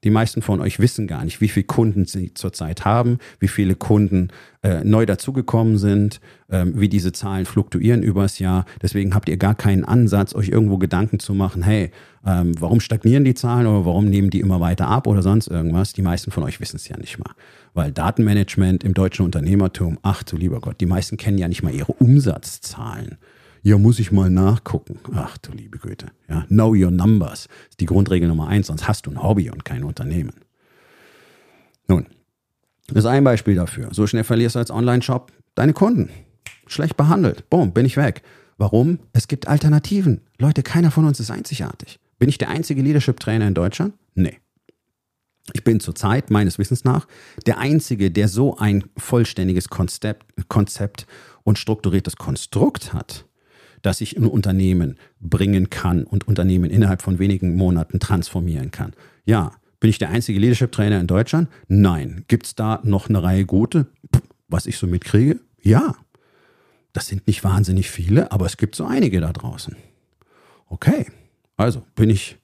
[0.05, 3.73] Die meisten von euch wissen gar nicht, wie viele Kunden sie zurzeit haben, wie viele
[3.73, 4.29] Kunden
[4.61, 8.65] äh, neu dazugekommen sind, ähm, wie diese Zahlen fluktuieren übers Jahr.
[8.83, 11.89] Deswegen habt ihr gar keinen Ansatz, euch irgendwo Gedanken zu machen, hey,
[12.23, 15.93] ähm, warum stagnieren die Zahlen oder warum nehmen die immer weiter ab oder sonst irgendwas.
[15.93, 17.31] Die meisten von euch wissen es ja nicht mal.
[17.73, 21.73] Weil Datenmanagement im deutschen Unternehmertum, ach du lieber Gott, die meisten kennen ja nicht mal
[21.73, 23.17] ihre Umsatzzahlen.
[23.65, 24.99] Ja, muss ich mal nachgucken.
[25.15, 26.11] Ach du liebe Güte.
[26.29, 29.65] Ja, know your numbers ist die Grundregel Nummer eins, sonst hast du ein Hobby und
[29.65, 30.33] kein Unternehmen.
[31.87, 32.05] Nun,
[32.85, 33.89] das ist ein Beispiel dafür.
[33.91, 36.11] So schnell verlierst du als Online-Shop deine Kunden.
[36.67, 37.49] Schlecht behandelt.
[37.49, 38.21] Boom, bin ich weg.
[38.59, 38.99] Warum?
[39.13, 40.21] Es gibt Alternativen.
[40.37, 41.97] Leute, keiner von uns ist einzigartig.
[42.19, 43.95] Bin ich der einzige Leadership-Trainer in Deutschland?
[44.13, 44.37] Nee.
[45.53, 47.07] Ich bin zurzeit meines Wissens nach
[47.47, 51.07] der Einzige, der so ein vollständiges Konzept, Konzept
[51.43, 53.24] und strukturiertes Konstrukt hat,
[53.85, 58.93] dass ich ein Unternehmen bringen kann und Unternehmen innerhalb von wenigen Monaten transformieren kann.
[59.25, 61.49] Ja, bin ich der einzige Leadership Trainer in Deutschland?
[61.67, 62.25] Nein.
[62.27, 63.85] Gibt es da noch eine Reihe gute,
[64.47, 65.39] was ich so mitkriege?
[65.61, 65.95] Ja.
[66.93, 69.75] Das sind nicht wahnsinnig viele, aber es gibt so einige da draußen.
[70.65, 71.05] Okay.
[71.55, 72.37] Also bin ich,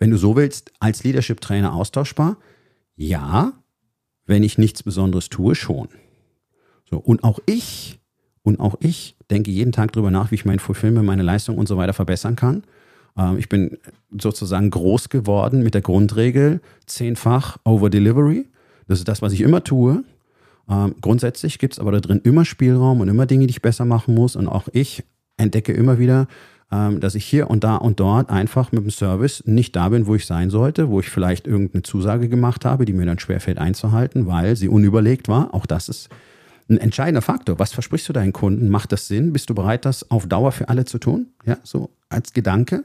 [0.00, 2.38] wenn du so willst, als Leadership-Trainer austauschbar?
[2.96, 3.52] Ja,
[4.26, 5.90] wenn ich nichts Besonderes tue, schon.
[6.90, 8.00] So, und auch ich,
[8.42, 11.68] und auch ich denke jeden Tag darüber nach, wie ich mein Fulfillment, meine Leistung und
[11.68, 12.62] so weiter verbessern kann.
[13.16, 13.78] Ähm, ich bin
[14.18, 18.46] sozusagen groß geworden mit der Grundregel zehnfach Over Delivery.
[18.86, 20.04] Das ist das, was ich immer tue.
[20.68, 23.84] Ähm, grundsätzlich gibt es aber da drin immer Spielraum und immer Dinge, die ich besser
[23.84, 24.36] machen muss.
[24.36, 25.04] Und auch ich
[25.36, 26.26] entdecke immer wieder,
[26.70, 30.06] ähm, dass ich hier und da und dort einfach mit dem Service nicht da bin,
[30.06, 33.58] wo ich sein sollte, wo ich vielleicht irgendeine Zusage gemacht habe, die mir dann schwerfällt
[33.58, 35.54] einzuhalten, weil sie unüberlegt war.
[35.54, 36.08] Auch das ist
[36.68, 37.58] ein entscheidender Faktor.
[37.58, 38.68] Was versprichst du deinen Kunden?
[38.68, 39.32] Macht das Sinn?
[39.32, 41.28] Bist du bereit, das auf Dauer für alle zu tun?
[41.46, 42.84] Ja, so als Gedanke.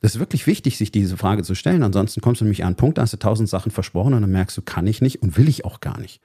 [0.00, 1.82] Das ist wirklich wichtig, sich diese Frage zu stellen.
[1.82, 4.30] Ansonsten kommst du nämlich an einen Punkt, da hast du tausend Sachen versprochen und dann
[4.30, 6.20] merkst du, kann ich nicht und will ich auch gar nicht.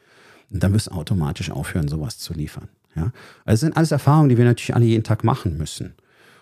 [0.51, 2.67] Und dann wirst du automatisch aufhören, sowas zu liefern.
[2.95, 3.13] Ja?
[3.45, 5.93] Also sind alles Erfahrungen, die wir natürlich alle jeden Tag machen müssen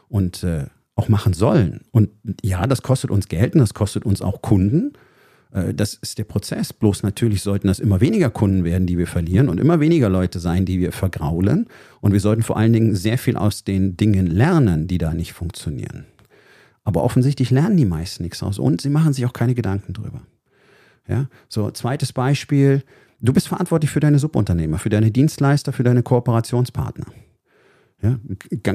[0.09, 0.65] und äh,
[0.95, 1.81] auch machen sollen.
[1.91, 2.09] Und
[2.41, 4.93] ja, das kostet uns Geld und das kostet uns auch Kunden.
[5.51, 6.73] Äh, das ist der Prozess.
[6.73, 10.39] Bloß natürlich sollten das immer weniger Kunden werden, die wir verlieren und immer weniger Leute
[10.39, 11.67] sein, die wir vergraulen.
[12.01, 15.33] Und wir sollten vor allen Dingen sehr viel aus den Dingen lernen, die da nicht
[15.33, 16.05] funktionieren.
[16.83, 20.21] Aber offensichtlich lernen die meisten nichts aus und sie machen sich auch keine Gedanken drüber.
[21.07, 22.83] Ja, so zweites Beispiel.
[23.19, 27.07] Du bist verantwortlich für deine Subunternehmer, für deine Dienstleister, für deine Kooperationspartner.
[28.01, 28.19] Ja,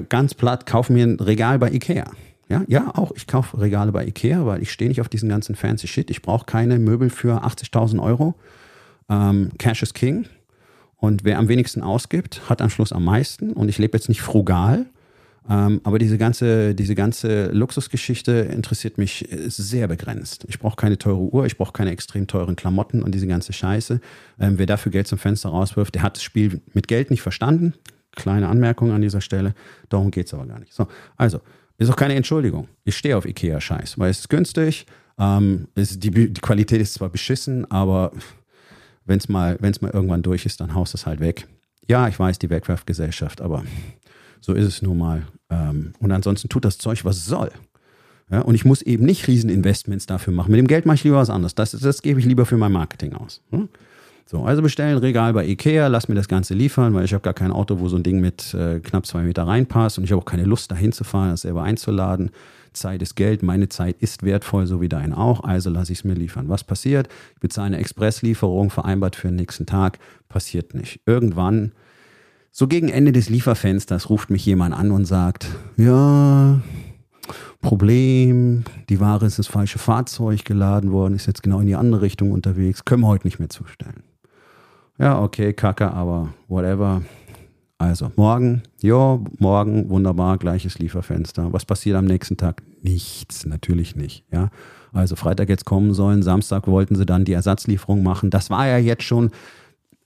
[0.08, 2.10] ganz platt, kauf mir ein Regal bei Ikea.
[2.52, 5.54] Ja, ja, auch ich kaufe Regale bei Ikea, weil ich stehe nicht auf diesen ganzen
[5.54, 6.10] fancy Shit.
[6.10, 8.34] Ich brauche keine Möbel für 80.000 Euro.
[9.08, 10.26] Ähm, Cash is King.
[10.98, 13.54] Und wer am wenigsten ausgibt, hat am Schluss am meisten.
[13.54, 14.84] Und ich lebe jetzt nicht frugal,
[15.48, 20.44] ähm, aber diese ganze, diese ganze Luxusgeschichte interessiert mich sehr begrenzt.
[20.46, 23.98] Ich brauche keine teure Uhr, ich brauche keine extrem teuren Klamotten und diese ganze Scheiße.
[24.38, 27.72] Ähm, wer dafür Geld zum Fenster rauswirft, der hat das Spiel mit Geld nicht verstanden.
[28.14, 29.54] Kleine Anmerkung an dieser Stelle.
[29.88, 30.74] Darum geht es aber gar nicht.
[30.74, 30.86] So,
[31.16, 31.40] also,
[31.88, 32.68] ist auch keine Entschuldigung.
[32.84, 34.86] Ich stehe auf IKEA-Scheiß, weil es ist günstig.
[35.18, 38.12] Ähm, ist, die, die, Qualität ist zwar beschissen, aber
[39.04, 41.46] wenn es mal, mal irgendwann durch ist, dann haust es halt weg.
[41.88, 43.64] Ja, ich weiß, die Wegwerfgesellschaft, aber
[44.40, 45.26] so ist es nun mal.
[45.50, 47.50] Ähm, und ansonsten tut das Zeug, was soll.
[48.30, 50.50] Ja, und ich muss eben nicht Rieseninvestments dafür machen.
[50.50, 51.54] Mit dem Geld mache ich lieber was anderes.
[51.54, 53.42] Das, das gebe ich lieber für mein Marketing aus.
[53.50, 53.68] Hm?
[54.26, 57.34] So, also bestellen Regal bei Ikea, lass mir das Ganze liefern, weil ich habe gar
[57.34, 60.22] kein Auto, wo so ein Ding mit äh, knapp zwei Meter reinpasst und ich habe
[60.22, 62.30] auch keine Lust, dahin zu fahren, das selber einzuladen.
[62.72, 66.04] Zeit ist Geld, meine Zeit ist wertvoll, so wie deine auch, also lasse ich es
[66.04, 66.48] mir liefern.
[66.48, 67.08] Was passiert?
[67.34, 71.00] Ich bezahle eine Expresslieferung, vereinbart für den nächsten Tag, passiert nicht.
[71.04, 71.72] Irgendwann,
[72.50, 76.60] so gegen Ende des Lieferfensters, ruft mich jemand an und sagt, ja,
[77.60, 82.02] Problem, die Ware ist ins falsche Fahrzeug geladen worden, ist jetzt genau in die andere
[82.02, 84.02] Richtung unterwegs, können wir heute nicht mehr zustellen.
[84.98, 87.02] Ja, okay, kacke, aber whatever.
[87.78, 91.52] Also, morgen, ja, morgen, wunderbar, gleiches Lieferfenster.
[91.52, 92.62] Was passiert am nächsten Tag?
[92.82, 94.50] Nichts, natürlich nicht, ja.
[94.92, 98.30] Also Freitag jetzt kommen sollen, Samstag wollten sie dann die Ersatzlieferung machen.
[98.30, 99.30] Das war ja jetzt schon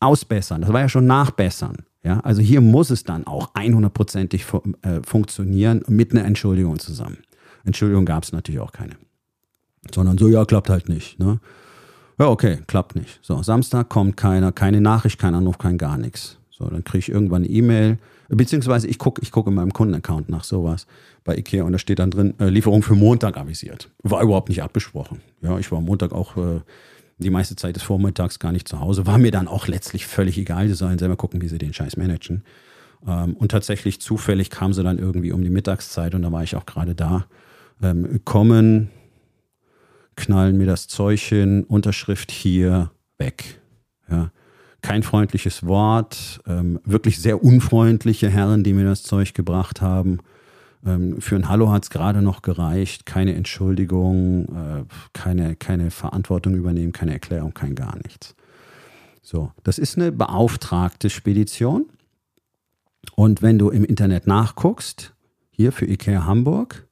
[0.01, 1.77] ausbessern, das war ja schon nachbessern.
[2.03, 7.19] Ja, also hier muss es dann auch 100%ig fu äh, funktionieren mit einer Entschuldigung zusammen.
[7.65, 8.95] Entschuldigung gab es natürlich auch keine.
[9.93, 11.19] Sondern so, ja, klappt halt nicht.
[11.19, 11.41] Ne?
[12.19, 13.19] Ja, okay, klappt nicht.
[13.23, 16.39] So, Samstag kommt keiner, keine Nachricht, kein Anruf, kein gar nichts.
[16.51, 17.99] So, dann kriege ich irgendwann eine E-Mail,
[18.29, 20.87] beziehungsweise ich gucke ich guck in meinem Kundenaccount nach sowas
[21.25, 23.91] bei Ikea und da steht dann drin, äh, Lieferung für Montag avisiert.
[24.03, 25.21] War überhaupt nicht abgesprochen.
[25.43, 26.61] Ja, ich war Montag auch äh,
[27.19, 29.07] die meiste Zeit des Vormittags gar nicht zu Hause.
[29.07, 30.69] War mir dann auch letztlich völlig egal.
[30.69, 32.43] Die sollen selber gucken, wie sie den Scheiß managen.
[33.07, 36.57] Ähm, und tatsächlich zufällig kam sie dann irgendwie um die Mittagszeit und da war ich
[36.57, 37.27] auch gerade da.
[37.83, 38.91] Ähm, kommen,
[40.17, 43.61] knallen mir das Zeug hin, Unterschrift hier, weg.
[44.11, 44.31] Ja.
[44.83, 50.19] Kein freundliches Wort, ähm, wirklich sehr unfreundliche Herren, die mir das Zeug gebracht haben.
[50.85, 56.55] Ähm, für ein Hallo hat es gerade noch gereicht, keine Entschuldigung, äh, keine, keine Verantwortung
[56.55, 58.37] übernehmen, keine Erklärung, kein gar nichts.
[59.23, 61.87] So, das ist eine beauftragte Spedition.
[63.17, 65.15] Und wenn du im Internet nachguckst,
[65.51, 66.86] hier für IKEA Hamburg,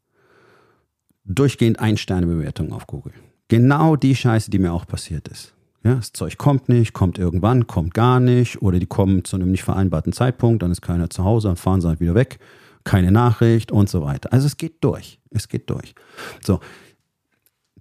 [1.25, 3.13] durchgehend Ein-Sterne-Bewertung auf Google.
[3.49, 5.55] Genau die Scheiße, die mir auch passiert ist.
[5.83, 9.51] Ja, das Zeug kommt nicht, kommt irgendwann, kommt gar nicht oder die kommen zu einem
[9.51, 12.39] nicht vereinbarten Zeitpunkt, dann ist keiner zu Hause, dann fahren sie halt wieder weg,
[12.85, 14.33] keine Nachricht und so weiter.
[14.33, 15.95] Also es geht durch, es geht durch.
[16.43, 16.61] So,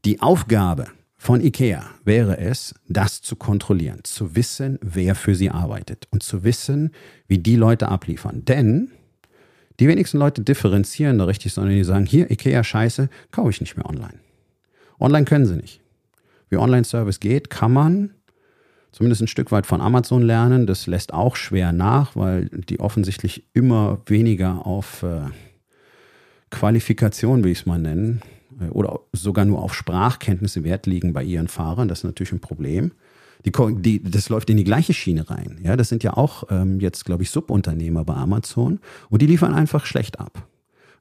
[0.04, 6.10] die Aufgabe von IKEA wäre es, das zu kontrollieren, zu wissen, wer für sie arbeitet
[6.12, 6.92] und zu wissen,
[7.28, 8.44] wie die Leute abliefern.
[8.44, 8.92] Denn
[9.84, 13.76] die wenigsten Leute differenzieren da richtig, sondern die sagen, hier, Ikea, scheiße, kaufe ich nicht
[13.76, 14.14] mehr online.
[14.98, 15.82] Online können sie nicht.
[16.50, 18.12] Wie Online-Service geht, kann man
[18.94, 20.68] zumindest ein Stück weit von Amazon lernen.
[20.68, 25.24] Das lässt auch schwer nach, weil die offensichtlich immer weniger auf äh,
[26.50, 28.22] Qualifikation, wie ich es mal nennen,
[28.62, 31.90] äh, oder sogar nur auf Sprachkenntnisse Wert legen bei ihren Fahrern.
[31.90, 32.94] Das ist natürlich ein Problem.
[33.46, 33.52] Die,
[33.82, 35.60] die, das läuft in die gleiche Schiene rein.
[35.64, 38.80] Ja, das sind ja auch ähm, jetzt, glaube ich, Subunternehmer bei Amazon
[39.10, 40.48] und die liefern einfach schlecht ab.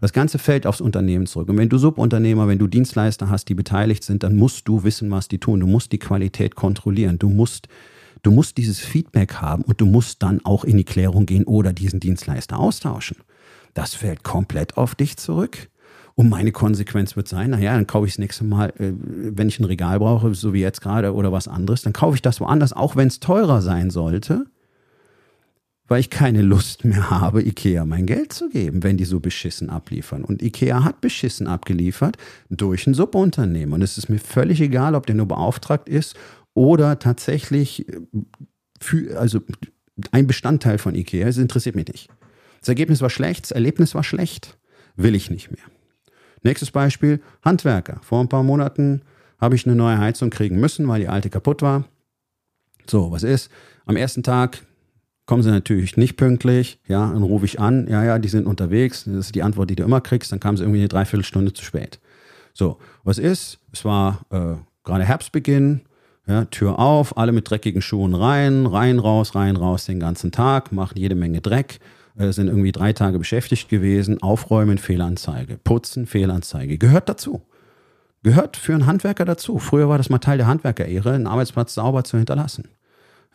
[0.01, 1.49] Das Ganze fällt aufs Unternehmen zurück.
[1.49, 5.09] Und wenn du Subunternehmer, wenn du Dienstleister hast, die beteiligt sind, dann musst du wissen,
[5.13, 5.61] was die tun.
[5.61, 7.21] Du musst die Qualität kontrollieren.
[7.21, 7.69] Du musst,
[8.25, 11.73] du musst dieses Feedback haben und du musst dann auch in die Klärung gehen oder
[11.73, 13.19] diesen Dienstleister austauschen.
[13.75, 15.71] Das fällt komplett auf dich zurück.
[16.15, 19.59] Und meine Konsequenz wird sein, naja, dann kaufe ich das nächste Mal, äh, wenn ich
[19.59, 22.73] ein Regal brauche, so wie jetzt gerade oder was anderes, dann kaufe ich das woanders,
[22.73, 24.47] auch wenn es teurer sein sollte,
[25.89, 29.71] weil ich keine Lust mehr habe, Ikea mein Geld zu geben, wenn die so beschissen
[29.71, 30.25] abliefern.
[30.25, 32.17] Und Ikea hat beschissen abgeliefert
[32.51, 33.75] durch ein Subunternehmen.
[33.75, 36.15] Und es ist mir völlig egal, ob der nur beauftragt ist
[36.55, 38.01] oder tatsächlich äh,
[38.81, 39.41] für, also
[40.11, 41.27] ein Bestandteil von Ikea.
[41.27, 42.09] Es interessiert mich nicht.
[42.61, 44.59] Das Ergebnis war schlecht, das Erlebnis war schlecht.
[44.97, 45.65] Will ich nicht mehr.
[46.43, 48.01] Nächstes Beispiel, Handwerker.
[48.03, 49.03] Vor ein paar Monaten
[49.41, 51.85] habe ich eine neue Heizung kriegen müssen, weil die alte kaputt war.
[52.87, 53.51] So, was ist?
[53.87, 54.65] Am ersten Tag
[55.27, 56.81] kommen sie natürlich nicht pünktlich.
[56.89, 57.87] Ja, dann rufe ich an.
[57.89, 59.05] Ja, ja, die sind unterwegs.
[59.05, 60.33] Das ist die Antwort, die du immer kriegst.
[60.33, 62.01] Dann kamen sie irgendwie eine Dreiviertelstunde zu spät.
[62.55, 63.59] So, was ist?
[63.73, 65.83] Es war äh, gerade Herbstbeginn.
[66.27, 70.71] Ja, Tür auf, alle mit dreckigen Schuhen rein, rein, raus, rein, raus den ganzen Tag,
[70.71, 71.81] machen jede Menge Dreck
[72.17, 76.79] äh, sind irgendwie drei Tage beschäftigt gewesen, aufräumen, Fehlanzeige, putzen, Fehlanzeige.
[76.79, 77.43] Gehört dazu.
[78.23, 79.59] Gehört für einen Handwerker dazu.
[79.59, 82.69] Früher war das mal Teil der Handwerkerehre, einen Arbeitsplatz sauber zu hinterlassen.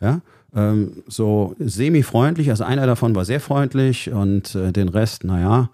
[0.00, 0.20] Ja,
[0.54, 5.70] ähm, so semi-freundlich, also einer davon war sehr freundlich und äh, den Rest, naja,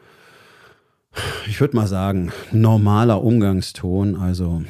[1.46, 4.62] ich würde mal sagen, normaler Umgangston, also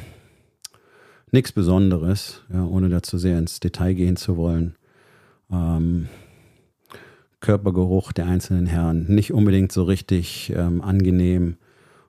[1.31, 4.75] nichts Besonderes, ja, ohne dazu sehr ins Detail gehen zu wollen.
[5.51, 6.09] Ähm,
[7.45, 11.57] Körpergeruch der einzelnen Herren nicht unbedingt so richtig ähm, angenehm.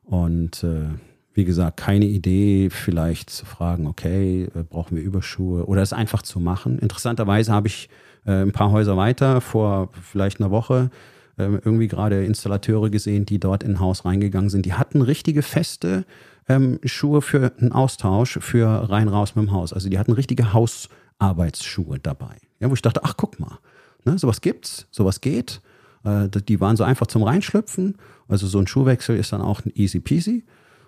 [0.06, 0.88] Und äh,
[1.34, 6.22] wie gesagt, keine Idee, vielleicht zu fragen, okay, äh, brauchen wir Überschuhe oder es einfach
[6.22, 6.80] zu machen.
[6.80, 7.90] Interessanterweise habe ich
[8.26, 10.90] äh, ein paar Häuser weiter vor vielleicht einer Woche
[11.38, 14.66] äh, irgendwie gerade Installateure gesehen, die dort in ein Haus reingegangen sind.
[14.66, 16.06] Die hatten richtige feste
[16.48, 19.74] ähm, Schuhe für einen Austausch für rein raus mit dem Haus.
[19.74, 22.38] Also die hatten richtige Hausarbeitsschuhe dabei.
[22.62, 23.60] Ja, wo ich dachte, ach guck mal,
[24.06, 25.62] Ne, sowas gibt's, sowas geht.
[26.04, 27.96] Äh, die waren so einfach zum Reinschlüpfen.
[28.28, 30.44] Also so ein Schuhwechsel ist dann auch easy peasy.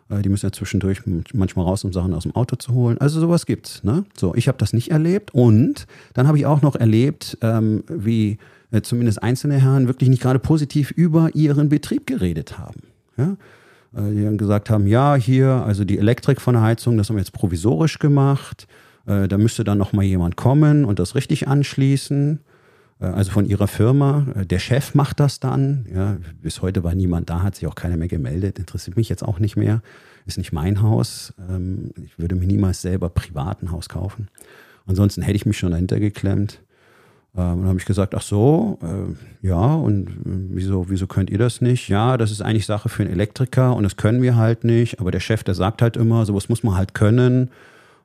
[0.09, 1.01] Äh, die müssen ja zwischendurch
[1.33, 2.97] manchmal raus, um Sachen aus dem Auto zu holen.
[2.99, 3.83] Also sowas gibt's.
[3.83, 4.05] Ne?
[4.15, 5.33] So, ich habe das nicht erlebt.
[5.33, 8.37] Und dann habe ich auch noch erlebt, ähm, wie
[8.71, 12.81] äh, zumindest einzelne Herren wirklich nicht gerade positiv über ihren Betrieb geredet haben.
[13.17, 13.35] Ja?
[13.95, 17.15] Äh, die dann gesagt haben, ja, hier, also die Elektrik von der Heizung, das haben
[17.15, 18.67] wir jetzt provisorisch gemacht.
[19.05, 22.39] Äh, da müsste dann noch mal jemand kommen und das richtig anschließen.
[22.99, 24.25] Äh, also von ihrer Firma.
[24.35, 25.85] Äh, der Chef macht das dann.
[25.93, 28.59] Ja, bis heute war niemand da, hat sich auch keiner mehr gemeldet.
[28.59, 29.81] Interessiert mich jetzt auch nicht mehr.
[30.25, 31.33] Ist nicht mein Haus.
[31.49, 34.27] Ähm, ich würde mir niemals selber privat ein Haus kaufen.
[34.85, 36.61] Ansonsten hätte ich mich schon dahinter geklemmt.
[37.35, 41.37] Ähm, und dann habe ich gesagt, ach so, äh, ja, und wieso, wieso könnt ihr
[41.37, 41.87] das nicht?
[41.87, 44.99] Ja, das ist eigentlich Sache für einen Elektriker und das können wir halt nicht.
[44.99, 47.51] Aber der Chef, der sagt halt immer, sowas muss man halt können.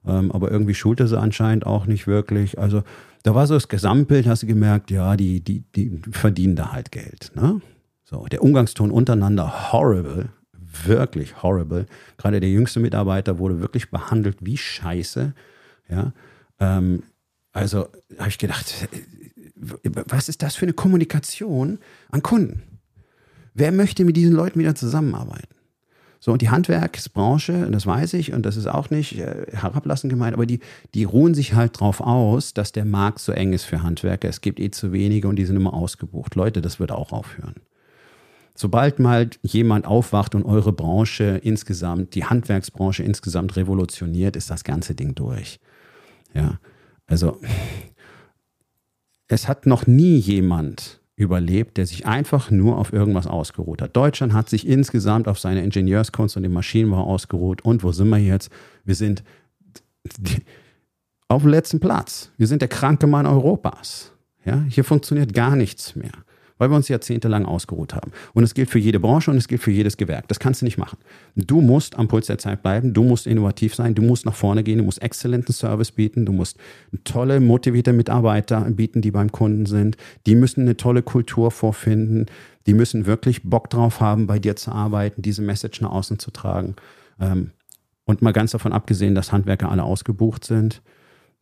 [0.07, 2.59] Ähm, aber irgendwie schult er sie anscheinend auch nicht wirklich.
[2.59, 2.83] Also
[3.23, 6.91] da war so das Gesamtbild, hast du gemerkt, ja, die, die, die verdienen da halt
[6.91, 7.33] Geld.
[7.35, 7.61] Ne?
[8.05, 10.31] So, der Umgangston untereinander, horrible,
[10.85, 11.87] wirklich horrible.
[12.19, 15.35] Gerade der jüngste Mitarbeiter wurde wirklich behandelt wie Scheiße.
[15.89, 16.13] Ja,
[16.59, 17.05] ähm,
[17.53, 18.89] also habe ich gedacht,
[19.55, 21.79] was ist das für eine Kommunikation
[22.11, 22.63] an Kunden?
[23.55, 25.52] Wer möchte mit diesen Leuten wieder zusammenarbeiten?
[26.25, 30.35] So, und die Handwerksbranche, das weiß ich, und das ist auch nicht äh, herablassend gemeint,
[30.35, 30.61] aber die,
[30.95, 34.29] die ruhen sich halt drauf aus, dass der Markt so eng ist für Handwerker.
[34.29, 36.37] Es gibt eh zu wenige und die sind immer ausgebucht.
[36.37, 37.57] Leute, das wird auch aufhören.
[38.55, 44.95] Sobald mal jemand aufwacht und eure Branche insgesamt, die Handwerksbranche insgesamt revolutioniert, ist das ganze
[44.95, 45.59] Ding durch.
[46.35, 46.61] Ja,
[47.09, 47.41] also
[49.27, 53.97] es hat noch nie jemand überlebt, der sich einfach nur auf irgendwas ausgeruht hat.
[53.97, 57.63] Deutschland hat sich insgesamt auf seine Ingenieurskunst und den Maschinenbau ausgeruht.
[57.63, 58.51] Und wo sind wir jetzt?
[58.85, 59.23] Wir sind
[61.29, 62.31] auf dem letzten Platz.
[62.39, 64.13] Wir sind der kranke Mann Europas.
[64.45, 66.13] Ja, hier funktioniert gar nichts mehr
[66.63, 68.13] weil wir uns jahrzehntelang ausgeruht haben.
[68.35, 70.29] Und es gilt für jede Branche und es gilt für jedes Gewerk.
[70.29, 70.97] Das kannst du nicht machen.
[71.35, 74.63] Du musst am Puls der Zeit bleiben, du musst innovativ sein, du musst nach vorne
[74.63, 76.57] gehen, du musst exzellenten Service bieten, du musst
[77.03, 79.97] tolle, motivierte Mitarbeiter bieten, die beim Kunden sind.
[80.27, 82.27] Die müssen eine tolle Kultur vorfinden.
[82.69, 86.31] Die müssen wirklich Bock drauf haben, bei dir zu arbeiten, diese Message nach außen zu
[86.31, 86.77] tragen.
[87.21, 87.51] Ähm,
[88.05, 90.81] und mal ganz davon abgesehen, dass Handwerker alle ausgebucht sind.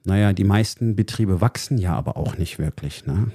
[0.04, 3.04] Naja, die meisten Betriebe wachsen ja aber auch nicht wirklich.
[3.04, 3.32] Ne?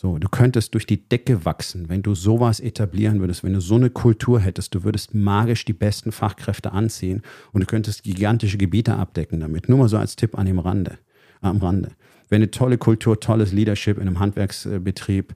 [0.00, 3.74] So, du könntest durch die Decke wachsen, wenn du sowas etablieren würdest, wenn du so
[3.74, 8.94] eine Kultur hättest, du würdest magisch die besten Fachkräfte anziehen und du könntest gigantische Gebiete
[8.94, 9.68] abdecken damit.
[9.68, 10.98] Nur mal so als Tipp an dem Rande,
[11.40, 11.90] am Rande.
[12.28, 15.34] Wenn eine tolle Kultur, tolles Leadership in einem Handwerksbetrieb,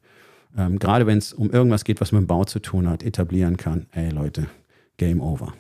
[0.56, 3.56] ähm, gerade wenn es um irgendwas geht, was mit dem Bau zu tun hat, etablieren
[3.56, 4.46] kann, ey Leute,
[4.96, 5.54] Game over.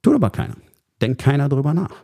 [0.00, 0.56] Tut aber keiner.
[1.02, 1.96] Denkt keiner drüber nach.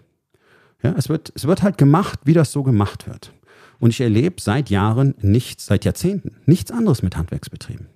[0.83, 3.33] Ja, es, wird, es wird halt gemacht, wie das so gemacht wird.
[3.79, 7.87] Und ich erlebe seit Jahren nichts, seit Jahrzehnten, nichts anderes mit Handwerksbetrieben.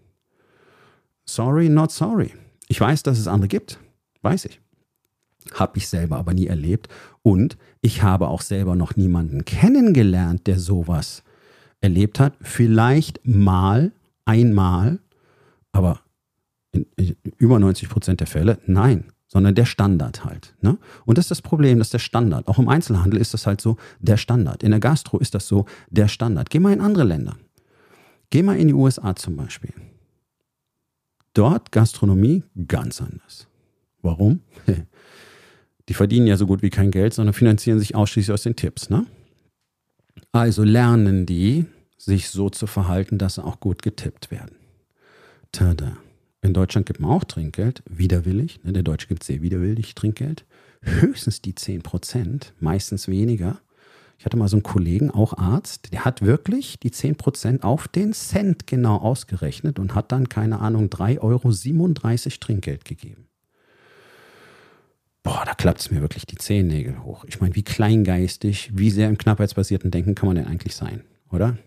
[1.25, 2.33] Sorry, not sorry.
[2.69, 3.79] Ich weiß, dass es andere gibt.
[4.23, 4.61] Weiß ich.
[5.55, 6.89] Habe ich selber aber nie erlebt.
[7.23, 11.23] Und ich habe auch selber noch niemanden kennengelernt, der sowas
[11.81, 12.35] erlebt hat.
[12.43, 13.93] Vielleicht mal,
[14.25, 14.99] einmal,
[15.73, 16.01] aber
[16.73, 16.87] in,
[17.39, 20.55] über 90 Prozent der Fälle nein sondern der Standard halt.
[20.61, 20.77] Ne?
[21.07, 22.49] Und das ist das Problem, das ist der Standard.
[22.49, 24.65] Auch im Einzelhandel ist das halt so der Standard.
[24.65, 26.51] In der Gastro ist das so der Standard.
[26.51, 27.37] Geh mal in andere Länder.
[28.31, 29.73] Geh mal in die USA zum Beispiel.
[31.33, 33.47] Dort Gastronomie ganz anders.
[34.03, 34.41] Warum?
[35.89, 38.91] Die verdienen ja so gut wie kein Geld, sondern finanzieren sich ausschließlich aus den Tipps.
[38.91, 39.07] Ne?
[40.33, 41.67] Also lernen die,
[41.99, 44.57] sich so zu verhalten, dass sie auch gut getippt werden.
[45.53, 45.97] Tada.
[46.43, 48.61] In Deutschland gibt man auch Trinkgeld, widerwillig.
[48.65, 48.73] Ne?
[48.73, 50.47] Der Deutsche gibt sehr widerwillig Trinkgeld.
[50.83, 53.61] Höchstens die 10 Prozent, meistens weniger.
[54.19, 57.89] Ich hatte mal so einen Kollegen, auch Arzt, der hat wirklich die 10 Prozent auf
[57.89, 63.27] den Cent genau ausgerechnet und hat dann, keine Ahnung, 3,37 Euro Trinkgeld gegeben.
[65.23, 67.25] Boah, da klappt es mir wirklich die Zehennägel hoch.
[67.29, 71.59] Ich meine, wie kleingeistig, wie sehr im knappheitsbasierten Denken kann man denn eigentlich sein, oder?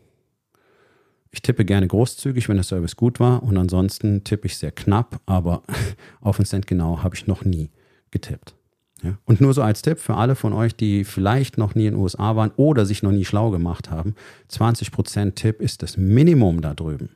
[1.33, 5.19] Ich tippe gerne großzügig, wenn der Service gut war und ansonsten tippe ich sehr knapp,
[5.25, 5.63] aber
[6.21, 7.71] auf den Cent genau habe ich noch nie
[8.11, 8.53] getippt.
[9.01, 9.17] Ja?
[9.25, 12.01] Und nur so als Tipp für alle von euch, die vielleicht noch nie in den
[12.01, 14.13] USA waren oder sich noch nie schlau gemacht haben,
[14.51, 17.09] 20% Tipp ist das Minimum da drüben.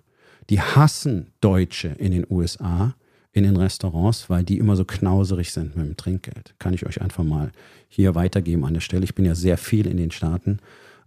[0.50, 2.96] Die hassen Deutsche in den USA,
[3.34, 6.56] in den Restaurants, weil die immer so knauserig sind mit dem Trinkgeld.
[6.58, 7.52] Kann ich euch einfach mal
[7.88, 9.04] hier weitergeben an der Stelle.
[9.04, 10.58] Ich bin ja sehr viel in den Staaten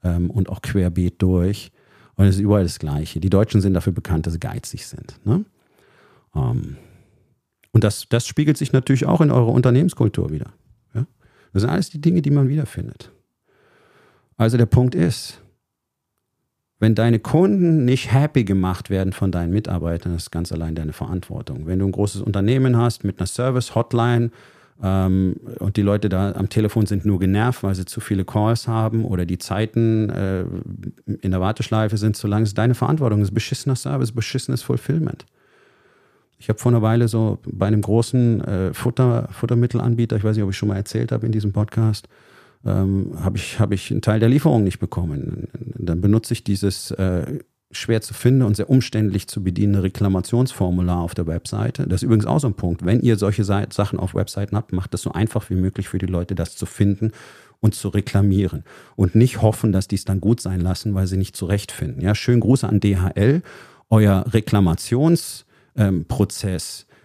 [0.05, 1.73] ähm, und auch querbeet durch.
[2.21, 3.19] Und es ist überall das Gleiche.
[3.19, 5.19] Die Deutschen sind dafür bekannt, dass sie geizig sind.
[5.25, 5.47] Ne?
[6.35, 6.77] Ähm,
[7.73, 10.53] und das, das spiegelt sich natürlich auch in eurer Unternehmenskultur wieder.
[10.93, 11.07] Ja?
[11.55, 13.11] Das sind alles die Dinge, die man wiederfindet.
[14.37, 15.41] Also der Punkt ist,
[16.79, 20.93] wenn deine Kunden nicht happy gemacht werden von deinen Mitarbeitern, das ist ganz allein deine
[20.93, 21.67] Verantwortung.
[21.67, 24.31] Wenn du ein großes Unternehmen hast mit einer Service-Hotline,
[24.83, 28.67] ähm, und die Leute da am Telefon sind nur genervt, weil sie zu viele Calls
[28.67, 30.45] haben oder die Zeiten äh,
[31.21, 32.43] in der Warteschleife sind zu lang.
[32.43, 33.21] Das ist deine Verantwortung.
[33.21, 35.27] Das ist beschissener Service, beschissenes Fulfillment.
[36.39, 40.45] Ich habe vor einer Weile so bei einem großen äh, Futter, Futtermittelanbieter, ich weiß nicht,
[40.45, 42.09] ob ich schon mal erzählt habe in diesem Podcast,
[42.65, 45.49] ähm, habe ich, hab ich einen Teil der Lieferung nicht bekommen.
[45.77, 47.41] Dann benutze ich dieses äh,
[47.73, 51.85] schwer zu finden und sehr umständlich zu bedienende Reklamationsformular auf der Webseite.
[51.85, 52.85] Das ist übrigens auch so ein Punkt.
[52.85, 56.07] Wenn ihr solche Sachen auf Webseiten habt, macht es so einfach wie möglich für die
[56.07, 57.13] Leute, das zu finden
[57.61, 58.65] und zu reklamieren.
[58.97, 62.03] Und nicht hoffen, dass die es dann gut sein lassen, weil sie nicht zurechtfinden.
[62.03, 63.43] Ja, schönen Gruß an DHL.
[63.89, 65.45] Euer Reklamationsprozess
[65.77, 66.07] ähm,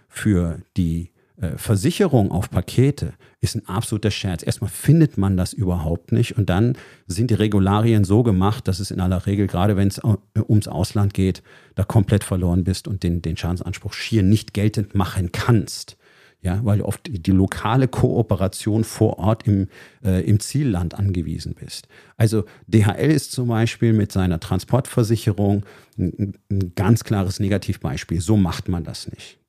[0.08, 1.12] für die
[1.58, 4.42] Versicherung auf Pakete ist ein absoluter Scherz.
[4.46, 6.78] Erstmal findet man das überhaupt nicht und dann
[7.08, 10.16] sind die Regularien so gemacht, dass es in aller Regel, gerade wenn es äh,
[10.48, 11.44] ums Ausland geht,
[11.76, 15.98] da komplett verloren bist und den, den Schadensanspruch schier nicht geltend machen kannst.
[16.42, 19.68] Ja, weil du auf die, die lokale Kooperation vor Ort im,
[20.04, 21.88] äh, im Zielland angewiesen bist.
[22.18, 25.66] Also DHL ist zum Beispiel mit seiner Transportversicherung
[25.98, 28.22] ein, ein ganz klares Negativbeispiel.
[28.22, 29.40] So macht man das nicht.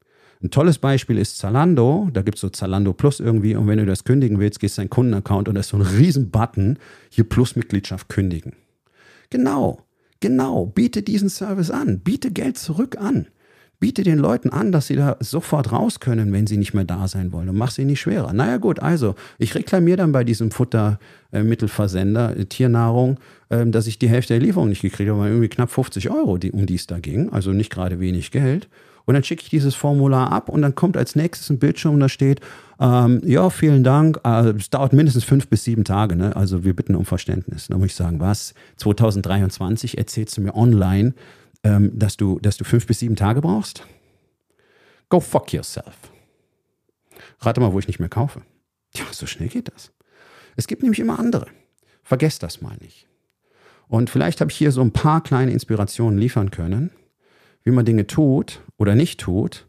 [0.47, 2.09] Ein tolles Beispiel ist Zalando.
[2.13, 3.57] Da gibt es so Zalando Plus irgendwie.
[3.57, 5.77] Und wenn du das kündigen willst, gehst du in deinen Kundenaccount und da ist so
[5.77, 6.79] ein riesen Button,
[7.11, 8.53] hier Plus-Mitgliedschaft kündigen.
[9.29, 9.81] Genau,
[10.21, 10.67] genau.
[10.67, 11.99] Biete diesen Service an.
[11.99, 13.27] Biete Geld zurück an.
[13.81, 17.09] Biete den Leuten an, dass sie da sofort raus können, wenn sie nicht mehr da
[17.09, 18.33] sein wollen und mach sie nicht schwerer.
[18.33, 23.19] Naja gut, also ich reklamiere dann bei diesem Futtermittelversender äh, Tiernahrung,
[23.49, 26.53] äh, dass ich die Hälfte der Lieferung nicht gekriegt habe, irgendwie knapp 50 Euro, die,
[26.53, 27.31] um die es da ging.
[27.31, 28.69] Also nicht gerade wenig Geld.
[29.07, 32.01] Und dann schicke ich dieses Formular ab und dann kommt als nächstes ein Bildschirm und
[32.01, 32.41] da steht,
[32.81, 36.35] ähm, ja, vielen Dank, äh, es dauert mindestens fünf bis sieben Tage, ne?
[36.35, 37.69] also wir bitten um Verständnis.
[37.69, 41.15] Da muss ich sagen, was, 2023 erzählst du mir online,
[41.63, 43.87] ähm, dass, du, dass du fünf bis sieben Tage brauchst?
[45.09, 45.97] Go fuck yourself.
[47.41, 48.43] Rate mal, wo ich nicht mehr kaufe.
[48.97, 49.93] Ja, so schnell geht das.
[50.57, 51.47] Es gibt nämlich immer andere.
[52.03, 53.07] Vergesst das mal nicht.
[53.87, 56.91] Und vielleicht habe ich hier so ein paar kleine Inspirationen liefern können
[57.67, 59.67] wie man Dinge tut oder nicht tut.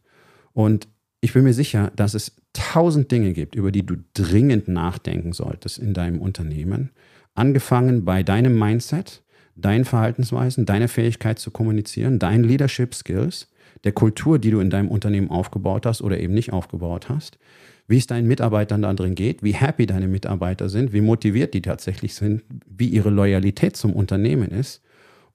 [0.53, 0.87] Und
[1.19, 5.79] ich bin mir sicher, dass es tausend Dinge gibt, über die du dringend nachdenken solltest
[5.79, 6.91] in deinem Unternehmen.
[7.33, 9.23] Angefangen bei deinem Mindset,
[9.55, 13.49] deinen Verhaltensweisen, deiner Fähigkeit zu kommunizieren, deinen Leadership Skills,
[13.83, 17.39] der Kultur, die du in deinem Unternehmen aufgebaut hast oder eben nicht aufgebaut hast,
[17.87, 21.63] wie es deinen Mitarbeitern da drin geht, wie happy deine Mitarbeiter sind, wie motiviert die
[21.63, 24.83] tatsächlich sind, wie ihre Loyalität zum Unternehmen ist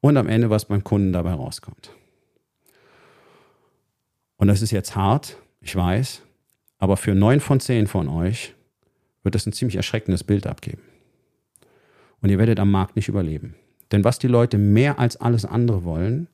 [0.01, 1.91] und am Ende, was beim Kunden dabei rauskommt.
[4.43, 6.21] Und das ist jetzt hart, ich weiß,
[6.79, 8.55] aber für neun von zehn von euch
[9.23, 10.83] wird das ein ziemlich erschreckendes Bild abgeben.
[12.21, 13.55] Und ihr werdet am Markt nicht überleben.
[13.93, 16.27] Denn was die Leute mehr als alles andere wollen,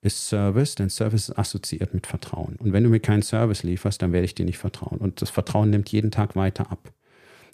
[0.00, 2.56] ist Service, denn Service ist assoziiert mit Vertrauen.
[2.56, 4.98] Und wenn du mir keinen Service lieferst, dann werde ich dir nicht vertrauen.
[4.98, 6.92] Und das Vertrauen nimmt jeden Tag weiter ab.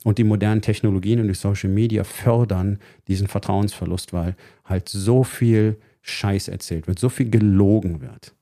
[0.05, 2.79] Und die modernen Technologien und die Social Media fördern
[3.09, 8.33] diesen Vertrauensverlust, weil halt so viel Scheiß erzählt wird, so viel gelogen wird.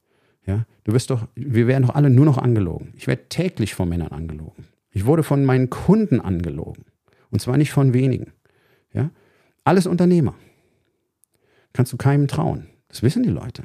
[0.47, 2.93] Ja, du wirst doch, wir werden doch alle nur noch angelogen.
[2.97, 4.65] Ich werde täglich von Männern angelogen.
[4.91, 6.85] Ich wurde von meinen Kunden angelogen.
[7.31, 8.33] Und zwar nicht von wenigen.
[8.93, 9.11] Ja,
[9.65, 10.35] alles Unternehmer.
[11.73, 12.69] Kannst du keinem trauen.
[12.89, 13.65] Das wissen die Leute.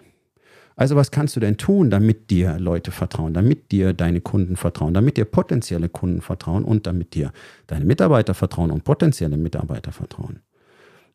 [0.75, 4.93] Also was kannst du denn tun, damit dir Leute vertrauen, damit dir deine Kunden vertrauen,
[4.93, 7.31] damit dir potenzielle Kunden vertrauen und damit dir
[7.67, 10.39] deine Mitarbeiter vertrauen und potenzielle Mitarbeiter vertrauen?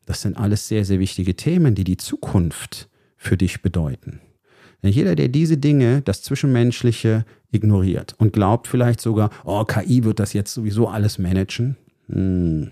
[0.05, 2.87] Das sind alles sehr, sehr wichtige Themen, die die Zukunft
[3.17, 4.21] für dich bedeuten.
[4.83, 10.19] Denn jeder, der diese Dinge, das Zwischenmenschliche, ignoriert und glaubt vielleicht sogar, oh, KI wird
[10.19, 11.77] das jetzt sowieso alles managen,
[12.09, 12.71] hm,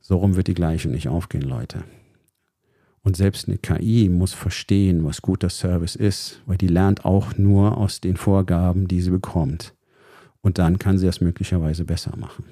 [0.00, 1.84] so rum wird die Gleiche nicht aufgehen, Leute.
[3.02, 7.76] Und selbst eine KI muss verstehen, was guter Service ist, weil die lernt auch nur
[7.76, 9.74] aus den Vorgaben, die sie bekommt.
[10.40, 12.44] Und dann kann sie das möglicherweise besser machen.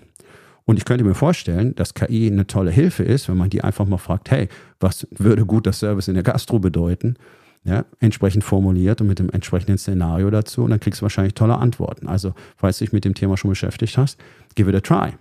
[0.65, 3.87] Und ich könnte mir vorstellen, dass KI eine tolle Hilfe ist, wenn man die einfach
[3.87, 4.49] mal fragt, hey,
[4.79, 7.17] was würde guter Service in der Gastro bedeuten?
[7.63, 11.59] Ja, entsprechend formuliert und mit dem entsprechenden Szenario dazu und dann kriegst du wahrscheinlich tolle
[11.59, 12.09] Antworten.
[12.09, 14.19] Also, falls du dich mit dem Thema schon beschäftigt hast,
[14.55, 15.13] give it a try.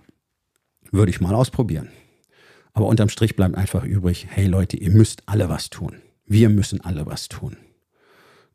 [0.90, 1.88] Würde ich mal ausprobieren.
[2.72, 5.96] Aber unterm Strich bleibt einfach übrig, hey Leute, ihr müsst alle was tun.
[6.24, 7.56] Wir müssen alle was tun.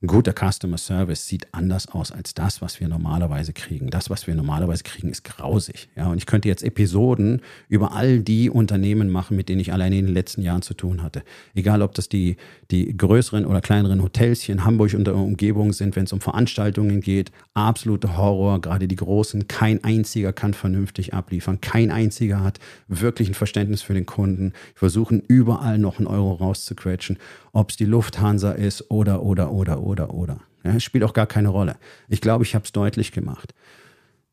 [0.06, 3.90] Guter Customer Service sieht anders aus als das, was wir normalerweise kriegen.
[3.90, 5.88] Das, was wir normalerweise kriegen, ist grausig.
[5.96, 9.98] Ja, und ich könnte jetzt Episoden über all die Unternehmen machen, mit denen ich alleine
[9.98, 11.24] in den letzten Jahren zu tun hatte.
[11.54, 12.36] Egal, ob das die,
[12.72, 16.22] die größeren oder kleineren Hotels hier in Hamburg und der Umgebung sind, wenn es um
[16.22, 17.32] Veranstaltungen geht.
[17.54, 19.48] Absoluter Horror, gerade die großen.
[19.48, 21.62] Kein einziger kann vernünftig abliefern.
[21.62, 24.52] Kein einziger hat wirklich ein Verständnis für den Kunden.
[24.76, 27.18] Versuchen überall noch einen Euro rauszuquetschen
[27.56, 30.40] ob es die Lufthansa ist oder, oder, oder, oder, oder.
[30.64, 31.76] Ja, spielt auch gar keine Rolle.
[32.10, 33.54] Ich glaube, ich habe es deutlich gemacht.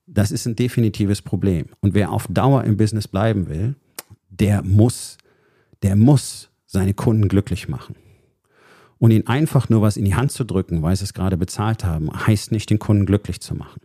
[0.07, 1.67] Das ist ein definitives Problem.
[1.81, 3.77] Und wer auf Dauer im Business bleiben will,
[4.31, 5.19] der muss,
[5.83, 7.97] der muss seine Kunden glücklich machen.
[8.99, 11.85] Und ihnen einfach nur was in die Hand zu drücken, weil sie es gerade bezahlt
[11.85, 13.81] haben, heißt nicht, den Kunden glücklich zu machen.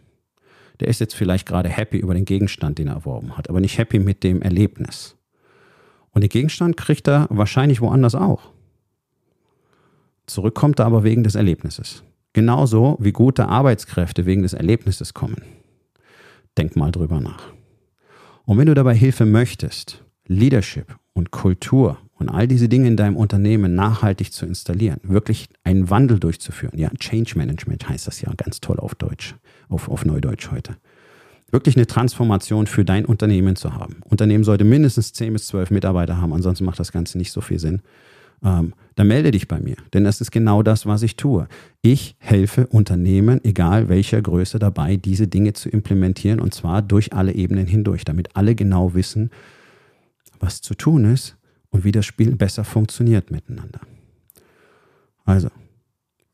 [0.80, 3.78] Der ist jetzt vielleicht gerade happy über den Gegenstand, den er erworben hat, aber nicht
[3.78, 5.16] happy mit dem Erlebnis.
[6.12, 8.52] Und den Gegenstand kriegt er wahrscheinlich woanders auch.
[10.28, 12.04] Zurückkommt er aber wegen des Erlebnisses.
[12.34, 15.42] Genauso wie gute Arbeitskräfte wegen des Erlebnisses kommen.
[16.58, 17.52] Denk mal drüber nach.
[18.46, 23.16] Und wenn du dabei Hilfe möchtest, Leadership und Kultur und all diese Dinge in deinem
[23.16, 28.60] Unternehmen nachhaltig zu installieren, wirklich einen Wandel durchzuführen, ja, Change Management heißt das ja ganz
[28.60, 29.36] toll auf Deutsch,
[29.70, 30.76] auf, auf Neudeutsch heute.
[31.50, 34.02] Wirklich eine Transformation für dein Unternehmen zu haben.
[34.04, 37.60] Unternehmen sollte mindestens 10 bis 12 Mitarbeiter haben, ansonsten macht das Ganze nicht so viel
[37.60, 37.82] Sinn
[38.44, 39.76] ähm, dann melde dich bei mir.
[39.94, 41.48] Denn das ist genau das, was ich tue.
[41.82, 47.34] Ich helfe Unternehmen, egal welcher Größe, dabei, diese Dinge zu implementieren und zwar durch alle
[47.34, 49.30] Ebenen hindurch, damit alle genau wissen,
[50.40, 51.38] was zu tun ist
[51.70, 53.82] und wie das Spiel besser funktioniert miteinander.
[55.26, 55.50] Also,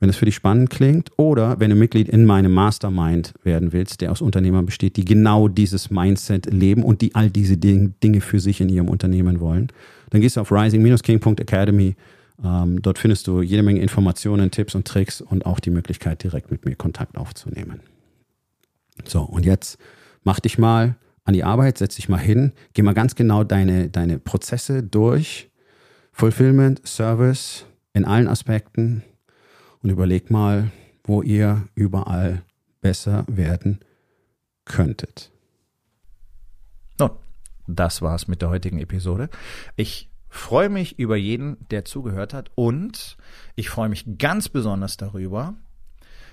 [0.03, 4.01] wenn es für dich spannend klingt oder wenn du Mitglied in meinem Mastermind werden willst,
[4.01, 8.41] der aus Unternehmern besteht, die genau dieses Mindset leben und die all diese Dinge für
[8.41, 9.69] sich in ihrem Unternehmen wollen,
[10.09, 11.95] dann gehst du auf rising-king.academy.
[12.43, 16.51] Ähm, dort findest du jede Menge Informationen, Tipps und Tricks und auch die Möglichkeit, direkt
[16.51, 17.79] mit mir Kontakt aufzunehmen.
[19.05, 19.77] So, und jetzt
[20.23, 23.87] mach dich mal an die Arbeit, setz dich mal hin, geh mal ganz genau deine,
[23.87, 25.49] deine Prozesse durch.
[26.11, 29.01] Fulfillment, Service in allen Aspekten
[29.83, 30.71] und überleg mal,
[31.03, 32.43] wo ihr überall
[32.81, 33.79] besser werden
[34.65, 35.31] könntet.
[36.97, 37.11] Nun,
[37.67, 39.29] das war's mit der heutigen Episode.
[39.75, 43.17] Ich freue mich über jeden, der zugehört hat und
[43.55, 45.55] ich freue mich ganz besonders darüber,